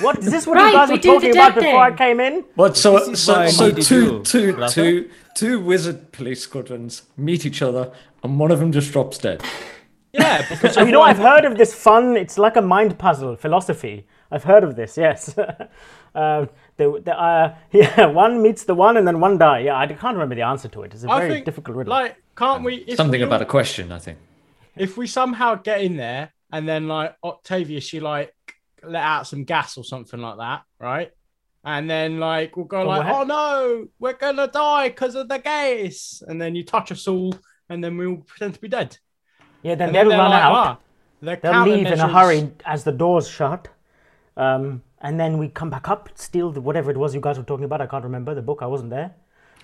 What 0.00 0.18
is 0.18 0.30
this? 0.30 0.46
What 0.46 0.56
Right, 0.56 0.72
you 0.72 0.78
guys 0.78 0.88
we 0.88 0.94
were 0.96 1.02
talking 1.02 1.30
about 1.30 1.54
dead 1.54 1.62
before 1.62 1.82
I 1.82 1.92
came 1.92 2.18
in? 2.18 2.44
What 2.56 2.76
so 2.76 2.98
This 2.98 3.22
so, 3.22 3.34
why 3.34 3.48
so 3.48 3.68
needed 3.68 3.84
two 3.84 4.04
you, 4.04 4.22
two 4.24 4.52
brother. 4.52 4.72
two 4.72 5.10
two 5.34 5.60
wizard 5.60 6.10
police 6.10 6.42
squadrons 6.42 7.02
meet 7.16 7.46
each 7.46 7.62
other 7.62 7.92
and 8.22 8.38
one 8.38 8.50
of 8.50 8.58
them 8.58 8.72
just 8.72 8.92
drops 8.92 9.18
dead. 9.18 9.42
Yeah, 10.16 10.48
because 10.48 10.76
Oh, 10.76 10.84
you 10.86 10.92
know, 10.92 11.02
I've 11.02 11.18
heard 11.18 11.44
of 11.44 11.58
this 11.58 11.74
fun. 11.74 12.16
It's 12.16 12.38
like 12.38 12.54
a 12.54 12.62
mind 12.62 12.96
puzzle 13.00 13.34
philosophy. 13.34 14.06
I've 14.30 14.44
heard 14.44 14.62
of 14.62 14.76
this. 14.76 14.96
Yes. 14.96 15.36
um, 16.14 16.48
the, 16.76 17.02
the, 17.04 17.20
uh, 17.20 17.52
yeah, 17.72 18.06
one 18.06 18.40
meets 18.40 18.62
the 18.62 18.76
one, 18.76 18.96
and 18.96 19.08
then 19.08 19.18
one 19.18 19.38
die. 19.38 19.60
Yeah, 19.60 19.76
I 19.76 19.88
can't 19.88 20.14
remember 20.14 20.36
the 20.36 20.42
answer 20.42 20.68
to 20.68 20.82
it. 20.82 20.94
It's 20.94 21.02
a 21.02 21.10
I 21.10 21.18
very 21.18 21.32
think, 21.32 21.46
difficult 21.46 21.76
riddle. 21.76 21.90
Like, 21.90 22.16
can't 22.36 22.62
we? 22.62 22.94
Something 22.94 23.22
we 23.22 23.26
about 23.26 23.42
a 23.42 23.44
question, 23.44 23.90
I 23.90 23.98
think. 23.98 24.18
If 24.76 24.96
we 24.96 25.06
somehow 25.06 25.54
get 25.56 25.80
in 25.82 25.96
there 25.96 26.32
and 26.52 26.68
then 26.68 26.88
like 26.88 27.16
Octavia, 27.22 27.80
she 27.80 28.00
like 28.00 28.34
let 28.82 29.02
out 29.02 29.26
some 29.26 29.44
gas 29.44 29.76
or 29.78 29.84
something 29.84 30.20
like 30.20 30.38
that, 30.38 30.62
right? 30.78 31.10
And 31.64 31.88
then 31.88 32.18
like 32.20 32.56
we'll 32.56 32.66
go 32.66 32.80
From 32.80 32.88
like, 32.88 33.04
where? 33.04 33.14
oh 33.14 33.24
no, 33.24 33.86
we're 33.98 34.12
gonna 34.12 34.46
die 34.48 34.88
because 34.88 35.14
of 35.14 35.28
the 35.28 35.38
gas, 35.38 36.22
and 36.26 36.40
then 36.40 36.54
you 36.54 36.62
touch 36.64 36.92
us 36.92 37.08
all, 37.08 37.34
and 37.70 37.82
then 37.82 37.96
we'll 37.96 38.16
pretend 38.18 38.54
to 38.54 38.60
be 38.60 38.68
dead. 38.68 38.98
yeah, 39.62 39.74
then 39.74 39.88
And 39.88 39.96
they'll 39.96 40.08
then 40.10 40.18
run 40.18 40.30
like, 40.30 40.42
out. 40.42 40.54
"Ah, 40.54 40.78
the 41.20 41.38
They'll 41.42 41.62
leave 41.64 41.86
in 41.86 42.00
a 42.00 42.08
hurry 42.08 42.50
as 42.66 42.84
the 42.84 42.92
doors 42.92 43.26
shut. 43.28 43.68
Um, 44.36 44.82
and 45.00 45.18
then 45.18 45.38
we 45.38 45.48
come 45.48 45.70
back 45.70 45.88
up, 45.88 46.10
steal 46.16 46.50
the, 46.50 46.60
whatever 46.60 46.90
it 46.90 46.96
was 46.96 47.14
you 47.14 47.20
guys 47.20 47.38
were 47.38 47.44
talking 47.44 47.64
about. 47.64 47.80
I 47.80 47.86
can't 47.86 48.04
remember 48.04 48.34
the 48.34 48.42
book. 48.42 48.58
I 48.62 48.66
wasn't 48.66 48.90
there. 48.90 49.14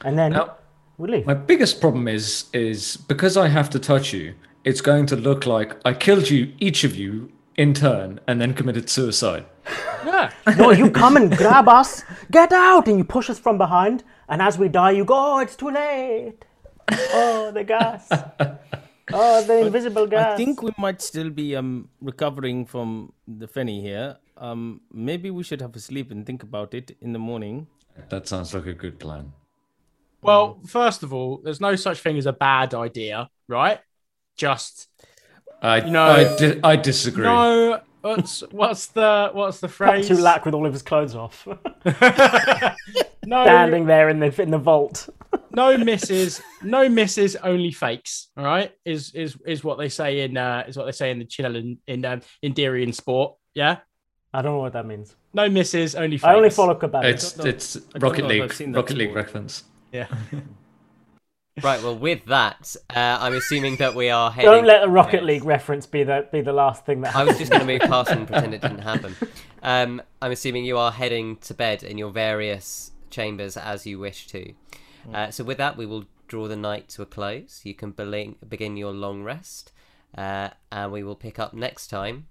And 0.04 0.18
then 0.18 0.32
Now, 0.32 0.56
we 0.96 1.08
leave. 1.08 1.26
My 1.26 1.34
biggest 1.34 1.80
problem 1.80 2.08
is 2.08 2.46
is 2.54 2.96
because 2.96 3.36
I 3.36 3.48
have 3.48 3.68
to 3.70 3.78
touch 3.78 4.12
you, 4.14 4.34
it's 4.64 4.80
going 4.80 5.06
to 5.06 5.16
look 5.16 5.46
like 5.46 5.76
I 5.84 5.92
killed 5.94 6.30
you, 6.30 6.52
each 6.58 6.84
of 6.84 6.96
you, 6.96 7.32
in 7.56 7.74
turn, 7.74 8.20
and 8.26 8.40
then 8.40 8.54
committed 8.54 8.88
suicide. 8.90 9.46
Yeah, 10.04 10.30
No, 10.56 10.70
you 10.70 10.90
come 10.90 11.16
and 11.16 11.36
grab 11.36 11.68
us, 11.68 12.04
get 12.30 12.52
out, 12.52 12.88
and 12.88 12.98
you 12.98 13.04
push 13.04 13.30
us 13.30 13.38
from 13.38 13.58
behind. 13.58 14.04
And 14.28 14.40
as 14.40 14.58
we 14.58 14.68
die, 14.68 14.92
you 14.92 15.04
go, 15.04 15.14
oh, 15.16 15.38
it's 15.38 15.56
too 15.56 15.70
late. 15.70 16.44
Oh, 16.90 17.50
the 17.52 17.64
gas. 17.64 18.10
Oh, 19.12 19.42
the 19.42 19.58
invisible 19.66 20.06
gas. 20.06 20.34
I 20.34 20.36
think 20.36 20.62
we 20.62 20.70
might 20.78 21.02
still 21.02 21.30
be 21.30 21.56
um 21.56 21.88
recovering 22.00 22.64
from 22.64 23.12
the 23.26 23.48
Fenny 23.48 23.80
here. 23.80 24.18
Um, 24.36 24.82
maybe 24.92 25.30
we 25.30 25.42
should 25.42 25.60
have 25.60 25.74
a 25.74 25.80
sleep 25.80 26.12
and 26.12 26.24
think 26.24 26.44
about 26.44 26.74
it 26.74 26.96
in 27.00 27.12
the 27.12 27.18
morning. 27.18 27.66
That 28.08 28.28
sounds 28.28 28.54
like 28.54 28.66
a 28.66 28.72
good 28.72 29.00
plan. 29.00 29.32
Well, 30.22 30.60
first 30.66 31.02
of 31.02 31.12
all, 31.12 31.40
there's 31.42 31.60
no 31.60 31.74
such 31.76 31.98
thing 31.98 32.18
as 32.18 32.26
a 32.26 32.32
bad 32.32 32.72
idea, 32.72 33.28
right? 33.48 33.80
Just 34.40 34.88
I 35.62 35.80
know- 35.80 36.02
I, 36.06 36.36
di- 36.36 36.60
I 36.64 36.76
disagree. 36.76 37.24
no. 37.24 37.80
What's 38.02 38.40
what's 38.50 38.86
the 38.86 39.28
what's 39.34 39.60
the 39.60 39.68
phrase? 39.68 40.08
Too 40.08 40.16
Lack 40.16 40.46
with 40.46 40.54
all 40.54 40.64
of 40.64 40.72
his 40.72 40.80
clothes 40.80 41.14
off, 41.14 41.46
no, 43.26 43.44
standing 43.44 43.84
there 43.84 44.08
in 44.08 44.20
the 44.20 44.40
in 44.40 44.50
the 44.50 44.56
vault. 44.58 45.08
no 45.52 45.76
misses, 45.76 46.40
no 46.62 46.88
misses, 46.88 47.36
only 47.36 47.70
fakes. 47.72 48.28
All 48.38 48.44
right, 48.44 48.72
is 48.86 49.14
is 49.14 49.36
is 49.46 49.62
what 49.62 49.76
they 49.76 49.90
say 49.90 50.20
in 50.20 50.38
uh, 50.38 50.64
is 50.66 50.78
what 50.78 50.86
they 50.86 50.92
say 50.92 51.10
in 51.10 51.18
the 51.18 51.26
Chilean 51.26 51.78
in 51.86 52.04
um, 52.06 52.22
in 52.40 52.54
Darian 52.54 52.94
sport. 52.94 53.34
Yeah, 53.54 53.80
I 54.32 54.40
don't 54.40 54.52
know 54.52 54.60
what 54.60 54.72
that 54.72 54.86
means. 54.86 55.14
no 55.34 55.50
misses, 55.50 55.94
only 55.94 56.16
fakes. 56.16 56.24
I 56.24 56.34
only 56.36 56.48
follow 56.50 56.74
Kebab. 56.76 57.04
It's 57.04 57.36
it's 57.40 57.76
Rocket 57.98 58.22
know 58.24 58.30
if 58.30 58.52
I've 58.52 58.60
League 58.60 58.74
Rocket 58.76 58.96
League 58.96 59.14
reference. 59.14 59.64
Yeah, 59.92 60.06
Right. 61.62 61.82
Well, 61.82 61.96
with 61.98 62.24
that, 62.26 62.76
uh, 62.94 63.18
I'm 63.20 63.34
assuming 63.34 63.76
that 63.76 63.94
we 63.94 64.10
are 64.10 64.30
heading. 64.30 64.50
Don't 64.50 64.66
let 64.66 64.80
the 64.82 64.88
Rocket 64.88 65.24
League 65.24 65.44
reference 65.44 65.86
be 65.86 66.02
the 66.04 66.26
be 66.32 66.40
the 66.40 66.52
last 66.52 66.84
thing 66.86 67.00
that. 67.02 67.14
I 67.14 67.24
was 67.24 67.38
just 67.38 67.50
going 67.50 67.60
to 67.60 67.66
move 67.66 67.80
past 67.82 68.10
and 68.10 68.26
pretend 68.28 68.54
it 68.54 68.60
didn't 68.62 68.80
happen. 68.80 69.16
Um, 69.62 70.02
I'm 70.22 70.32
assuming 70.32 70.64
you 70.64 70.78
are 70.78 70.92
heading 70.92 71.36
to 71.38 71.54
bed 71.54 71.82
in 71.82 71.98
your 71.98 72.10
various 72.10 72.92
chambers 73.10 73.56
as 73.56 73.86
you 73.86 73.98
wish 73.98 74.26
to. 74.28 74.52
Uh, 75.12 75.30
so 75.30 75.44
with 75.44 75.58
that, 75.58 75.76
we 75.76 75.86
will 75.86 76.04
draw 76.28 76.46
the 76.46 76.56
night 76.56 76.88
to 76.90 77.02
a 77.02 77.06
close. 77.06 77.60
You 77.64 77.74
can 77.74 77.90
begin 77.90 78.36
begin 78.48 78.76
your 78.76 78.92
long 78.92 79.22
rest, 79.22 79.72
uh, 80.16 80.50
and 80.70 80.92
we 80.92 81.02
will 81.02 81.16
pick 81.16 81.38
up 81.38 81.54
next 81.54 81.88
time 81.88 82.26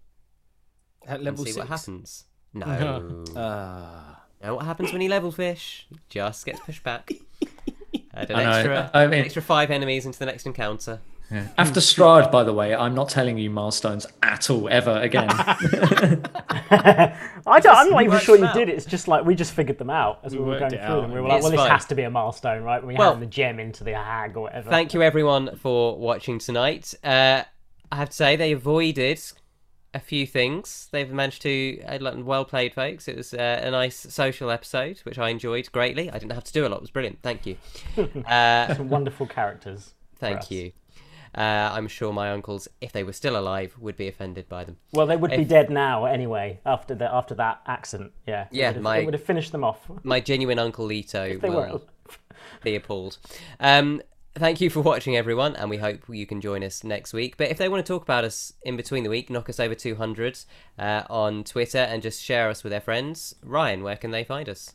At 1.05 1.15
and 1.15 1.23
level 1.25 1.45
see 1.45 1.51
six. 1.51 1.57
what 1.57 1.67
happens. 1.67 2.25
No. 2.53 3.23
Ah, 3.35 4.23
Know 4.41 4.55
what 4.55 4.65
happens 4.65 4.93
when 4.93 5.01
you 5.01 5.09
level 5.09 5.31
fish? 5.31 5.85
Just 6.09 6.45
gets 6.45 6.59
pushed 6.61 6.83
back. 6.83 7.11
Add 8.21 8.31
an 8.31 8.35
I 8.37 8.57
extra, 8.59 8.91
I 8.93 9.07
mean- 9.07 9.25
extra 9.25 9.41
five 9.41 9.71
enemies 9.71 10.05
into 10.05 10.19
the 10.19 10.25
next 10.25 10.45
encounter. 10.45 10.99
After 11.59 11.79
Strahd, 11.79 12.31
by 12.31 12.43
the 12.43 12.53
way, 12.53 12.73
I'm 12.73 12.95
not 12.95 13.09
telling 13.09 13.37
you 13.37 13.51
milestones 13.51 14.07
at 14.23 14.49
all 14.49 14.67
ever 14.67 14.97
again. 14.99 15.27
I 15.29 16.17
don't, 17.61 17.75
I'm 17.75 17.89
not 17.91 18.03
even 18.03 18.19
sure 18.19 18.37
you 18.37 18.45
out. 18.45 18.55
did 18.55 18.69
it. 18.69 18.75
It's 18.75 18.85
just 18.85 19.07
like 19.07 19.25
we 19.25 19.35
just 19.35 19.53
figured 19.53 19.77
them 19.77 19.89
out 19.89 20.19
as 20.23 20.33
we, 20.33 20.39
We 20.39 20.45
were 20.49 20.59
going 20.59 20.71
through 20.71 20.79
out. 20.79 21.01
them. 21.01 21.11
We 21.11 21.21
were 21.21 21.27
like, 21.27 21.37
It's 21.37 21.43
well, 21.43 21.51
this 21.51 21.67
has 21.69 21.85
to 21.85 21.95
be 21.95 22.03
a 22.03 22.09
milestone, 22.09 22.63
right? 22.63 22.83
We 22.83 22.95
Well- 22.95 23.11
hand 23.11 23.21
the 23.21 23.25
gem 23.27 23.59
into 23.59 23.83
the 23.83 23.93
hag 23.93 24.37
or 24.37 24.41
whatever. 24.43 24.69
Thank 24.69 24.93
you 24.93 25.01
everyone 25.01 25.55
for 25.57 25.97
watching 25.97 26.39
tonight. 26.39 26.93
Uh, 27.03 27.43
I 27.91 27.95
have 27.95 28.09
to 28.09 28.15
say 28.15 28.35
they 28.35 28.51
avoided 28.51 29.19
a 29.93 29.99
few 29.99 30.27
things. 30.27 30.87
They've 30.91 31.11
managed 31.11 31.41
to 31.43 31.81
uh, 31.83 32.21
well 32.23 32.45
played, 32.45 32.73
folks. 32.73 33.07
It 33.07 33.17
was 33.17 33.33
uh, 33.33 33.61
a 33.63 33.71
nice 33.71 33.95
social 33.97 34.49
episode, 34.51 34.99
which 34.99 35.17
I 35.17 35.29
enjoyed 35.29 35.71
greatly. 35.71 36.09
I 36.09 36.19
didn't 36.19 36.33
have 36.33 36.43
to 36.45 36.53
do 36.53 36.65
a 36.65 36.69
lot. 36.69 36.77
It 36.77 36.81
was 36.81 36.91
brilliant. 36.91 37.19
Thank 37.21 37.45
you. 37.45 37.57
Uh, 38.27 38.75
Some 38.75 38.89
wonderful 38.89 39.25
characters. 39.27 39.93
thank 40.17 40.51
you. 40.51 40.71
Uh, 41.35 41.41
I'm 41.73 41.87
sure 41.87 42.11
my 42.11 42.31
uncles, 42.31 42.67
if 42.81 42.91
they 42.91 43.03
were 43.03 43.13
still 43.13 43.37
alive, 43.37 43.75
would 43.79 43.95
be 43.95 44.07
offended 44.07 44.49
by 44.49 44.63
them. 44.63 44.77
Well, 44.93 45.05
they 45.05 45.15
would 45.15 45.29
be 45.31 45.45
dead 45.45 45.69
now 45.69 46.05
anyway 46.05 46.59
after 46.65 46.95
the 46.95 47.13
after 47.13 47.35
that 47.35 47.61
accent. 47.67 48.11
Yeah. 48.25 48.43
It 48.43 48.47
Yeah, 48.51 48.67
would 48.69 48.75
have, 48.75 48.83
my- 48.83 48.97
it 48.97 49.05
would 49.05 49.13
have 49.13 49.23
finished 49.23 49.51
them 49.51 49.63
off. 49.63 49.79
My 50.03 50.19
genuine 50.19 50.57
uncle 50.57 50.87
Lito 50.87 51.39
will 51.41 51.83
be 52.63 52.75
appalled. 52.75 53.19
Um, 53.59 54.01
thank 54.39 54.61
you 54.61 54.69
for 54.69 54.81
watching, 54.81 55.15
everyone, 55.15 55.55
and 55.55 55.69
we 55.69 55.77
hope 55.77 56.01
you 56.09 56.25
can 56.25 56.41
join 56.41 56.63
us 56.63 56.83
next 56.83 57.13
week. 57.13 57.37
But 57.37 57.51
if 57.51 57.57
they 57.57 57.69
want 57.69 57.85
to 57.85 57.93
talk 57.93 58.03
about 58.03 58.23
us 58.23 58.53
in 58.63 58.77
between 58.77 59.03
the 59.03 59.09
week, 59.09 59.29
knock 59.29 59.49
us 59.49 59.59
over 59.59 59.75
200 59.75 60.39
uh, 60.79 61.03
on 61.09 61.43
Twitter 61.43 61.77
and 61.77 62.01
just 62.01 62.23
share 62.23 62.49
us 62.49 62.63
with 62.63 62.71
their 62.71 62.81
friends. 62.81 63.35
Ryan, 63.43 63.83
where 63.83 63.97
can 63.97 64.11
they 64.11 64.23
find 64.23 64.49
us? 64.49 64.73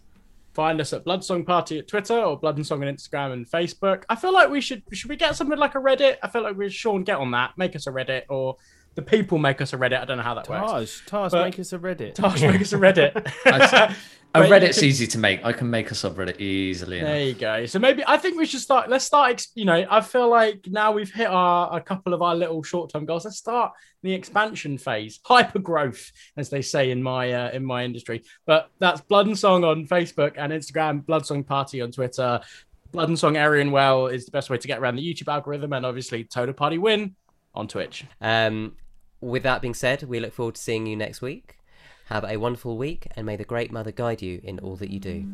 find 0.55 0.81
us 0.81 0.93
at 0.93 1.05
Blood 1.05 1.25
Song 1.25 1.45
Party 1.45 1.81
at 1.81 1.89
Twitter 1.89 2.17
or 2.17 2.39
Blood 2.39 2.57
and 2.57 2.67
Song 2.67 2.83
on 2.85 2.95
Instagram 2.95 3.33
and 3.33 3.51
Facebook. 3.51 4.05
I 4.09 4.15
feel 4.15 4.33
like 4.33 4.51
we 4.51 4.61
should 4.61 4.85
should 4.93 5.11
we 5.11 5.17
get 5.17 5.35
something 5.35 5.59
like 5.59 5.75
a 5.75 5.79
Reddit? 5.79 6.19
I 6.23 6.29
feel 6.29 6.43
like 6.43 6.57
we 6.57 6.67
should 6.71 6.75
Sean 6.75 7.03
get 7.03 7.19
on 7.19 7.33
that, 7.33 7.59
make 7.59 7.75
us 7.75 7.89
a 7.89 7.91
Reddit 7.91 8.23
or 8.29 8.57
the 8.95 9.03
people 9.03 9.39
make 9.39 9.61
us 9.61 9.73
a 9.73 9.77
Reddit. 9.77 10.01
I 10.01 10.05
don't 10.05 10.17
know 10.19 10.23
how 10.23 10.35
that 10.35 10.49
works. 10.49 11.03
Taj, 11.07 11.31
Taj, 11.31 11.33
make 11.33 11.59
us 11.59 11.73
a 11.73 11.79
Reddit. 11.79 12.15
Taj 12.17 12.43
make 12.43 12.61
us 12.61 12.73
a 12.73 12.79
Reddit. 12.79 13.33
I- 13.47 13.95
A 14.37 14.41
But- 14.41 14.51
Reddit's 14.51 14.83
easy 14.83 15.07
to 15.07 15.19
make. 15.19 15.45
I 15.45 15.53
can 15.53 15.71
make 15.71 15.93
a 15.93 15.95
subreddit 15.95 16.41
easily. 16.41 16.99
There 17.01 17.15
enough. 17.15 17.27
you 17.29 17.35
go. 17.35 17.67
So 17.67 17.79
maybe 17.79 18.03
I 18.05 18.17
think 18.17 18.37
we 18.37 18.47
should 18.47 18.59
start. 18.61 18.91
Let's 18.91 19.05
start. 19.05 19.47
You 19.55 19.65
know, 19.65 19.87
I 19.89 20.01
feel 20.01 20.29
like 20.29 20.67
now 20.69 20.91
we've 20.91 21.13
hit 21.13 21.29
our 21.29 21.77
a 21.77 21.81
couple 21.81 22.13
of 22.13 22.21
our 22.21 22.35
little 22.35 22.61
short 22.65 22.91
term 22.91 23.05
goals. 23.05 23.25
Let's 23.25 23.37
start 23.37 23.75
the 24.03 24.13
expansion 24.13 24.77
phase, 24.77 25.21
hyper 25.25 25.61
growth, 25.61 26.11
as 26.37 26.51
they 26.51 26.63
say 26.63 26.91
in 26.91 27.01
my 27.01 27.33
uh, 27.33 27.51
in 27.53 27.65
my 27.65 27.85
industry. 27.85 28.25
But 28.45 28.71
that's 28.81 29.01
Blood 29.03 29.29
and 29.29 29.39
Song 29.39 29.63
on 29.63 29.87
Facebook 29.87 30.33
and 30.37 30.53
Instagram. 30.53 31.07
Blood 31.07 31.25
Song 31.25 31.45
Party 31.45 31.81
on 31.81 31.93
Twitter. 31.93 32.41
Blood 32.91 33.11
and 33.11 33.19
Song 33.19 33.37
Aryan 33.37 33.71
Well 33.71 34.09
is 34.09 34.25
the 34.25 34.33
best 34.33 34.51
way 34.51 34.59
to 34.59 34.67
get 34.67 34.81
around 34.81 34.97
the 34.97 35.15
YouTube 35.15 35.33
algorithm, 35.33 35.73
and 35.75 35.87
obviously 35.87 36.25
Total 36.25 36.53
Party 36.55 36.79
Win 36.79 37.15
on 37.55 37.69
Twitch. 37.69 38.05
Um, 38.21 38.75
with 39.25 39.43
that 39.43 39.63
being 39.63 39.75
said, 39.75 40.03
we 40.03 40.21
look 40.21 40.33
forward 40.33 40.57
to 40.57 40.61
seeing 40.61 40.87
you 40.87 40.97
next 40.97 41.23
week. 41.23 41.59
Have 42.07 42.25
a 42.25 42.37
wonderful 42.37 42.77
week, 42.77 43.09
and 43.17 43.25
may 43.25 43.37
the 43.37 43.45
Great 43.45 43.73
Mother 43.73 43.91
guide 43.91 44.21
you 44.21 44.41
in 44.45 44.59
all 44.59 44.77
that 44.77 44.91
you 44.91 45.01
do. 45.01 45.27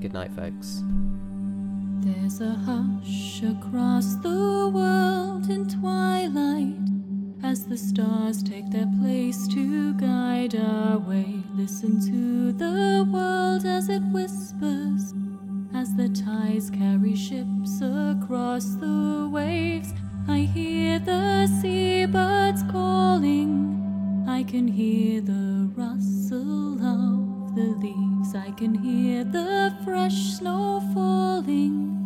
Good 0.00 0.12
night, 0.12 0.32
folks. 0.32 0.82
There's 2.00 2.40
a 2.40 2.54
hush 2.54 3.42
across 3.42 4.16
the 4.16 4.70
world 4.72 5.48
in 5.48 5.68
twilight 5.68 6.76
as 7.44 7.66
the 7.66 7.78
stars 7.78 8.42
take 8.42 8.68
their 8.70 8.88
place 9.00 9.46
to 9.48 9.94
guide 9.94 10.56
our 10.56 10.98
way. 10.98 11.42
Listen 11.54 12.00
to 12.06 12.52
the 12.52 13.08
world 13.08 13.64
as 13.64 13.88
it 13.88 14.02
whispers 14.10 15.14
as 15.74 15.94
the 15.94 16.08
tides 16.08 16.70
carry 16.70 17.14
ships 17.14 17.80
across 17.80 18.64
the 18.76 19.28
waves. 19.30 19.92
I 20.30 20.40
hear 20.40 20.98
the 20.98 21.46
seabirds 21.46 22.62
calling. 22.70 24.24
I 24.28 24.42
can 24.42 24.68
hear 24.68 25.22
the 25.22 25.70
rustle 25.74 26.74
of 26.84 27.54
the 27.54 27.74
leaves. 27.80 28.34
I 28.34 28.50
can 28.50 28.74
hear 28.74 29.24
the 29.24 29.74
fresh 29.84 30.36
snow 30.36 30.82
falling 30.92 31.96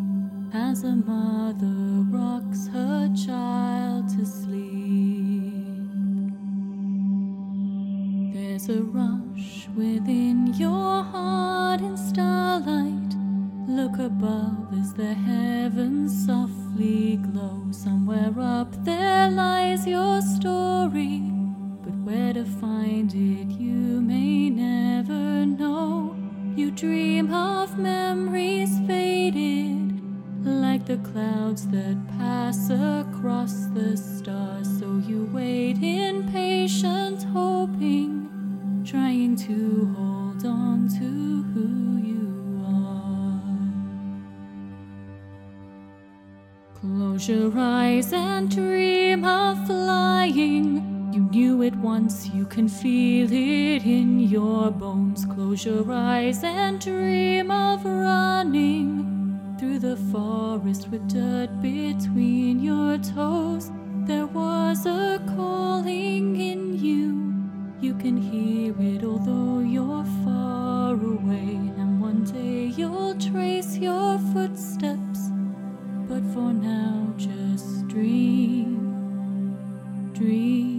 as 0.54 0.84
a 0.84 0.94
mother 0.94 2.06
rocks 2.16 2.68
her 2.68 3.12
child 3.26 4.08
to 4.10 4.24
sleep. 4.24 5.64
There's 8.32 8.68
a 8.68 8.82
rush 8.84 9.66
within 9.74 10.54
your 10.54 11.02
heart 11.02 11.80
in 11.80 11.96
starlight. 11.96 13.16
Look 13.66 13.98
above 13.98 14.72
as 14.78 14.94
the 14.94 15.12
softly 15.14 15.41
glow. 18.12 18.32
Somewhere 18.32 18.51
can 52.52 52.68
feel 52.68 53.32
it 53.32 53.82
in 53.86 54.20
your 54.20 54.70
bones. 54.70 55.24
Close 55.24 55.64
your 55.64 55.90
eyes 55.90 56.44
and 56.44 56.78
dream 56.78 57.50
of 57.50 57.82
running 57.82 59.56
through 59.58 59.78
the 59.78 59.96
forest 60.12 60.88
with 60.90 61.08
dirt 61.08 61.48
between 61.62 62.60
your 62.60 62.98
toes. 62.98 63.70
There 64.06 64.26
was 64.26 64.84
a 64.84 65.22
calling 65.34 66.36
in 66.36 66.78
you. 66.78 67.32
You 67.80 67.94
can 67.94 68.18
hear 68.18 68.74
it 68.78 69.02
although 69.02 69.60
you're 69.60 70.04
far 70.22 70.92
away. 70.92 71.56
And 71.80 72.02
one 72.02 72.24
day 72.24 72.74
you'll 72.76 73.14
trace 73.14 73.78
your 73.78 74.18
footsteps. 74.34 75.30
But 76.06 76.22
for 76.34 76.52
now, 76.52 77.14
just 77.16 77.88
dream, 77.88 79.56
dream. 80.12 80.71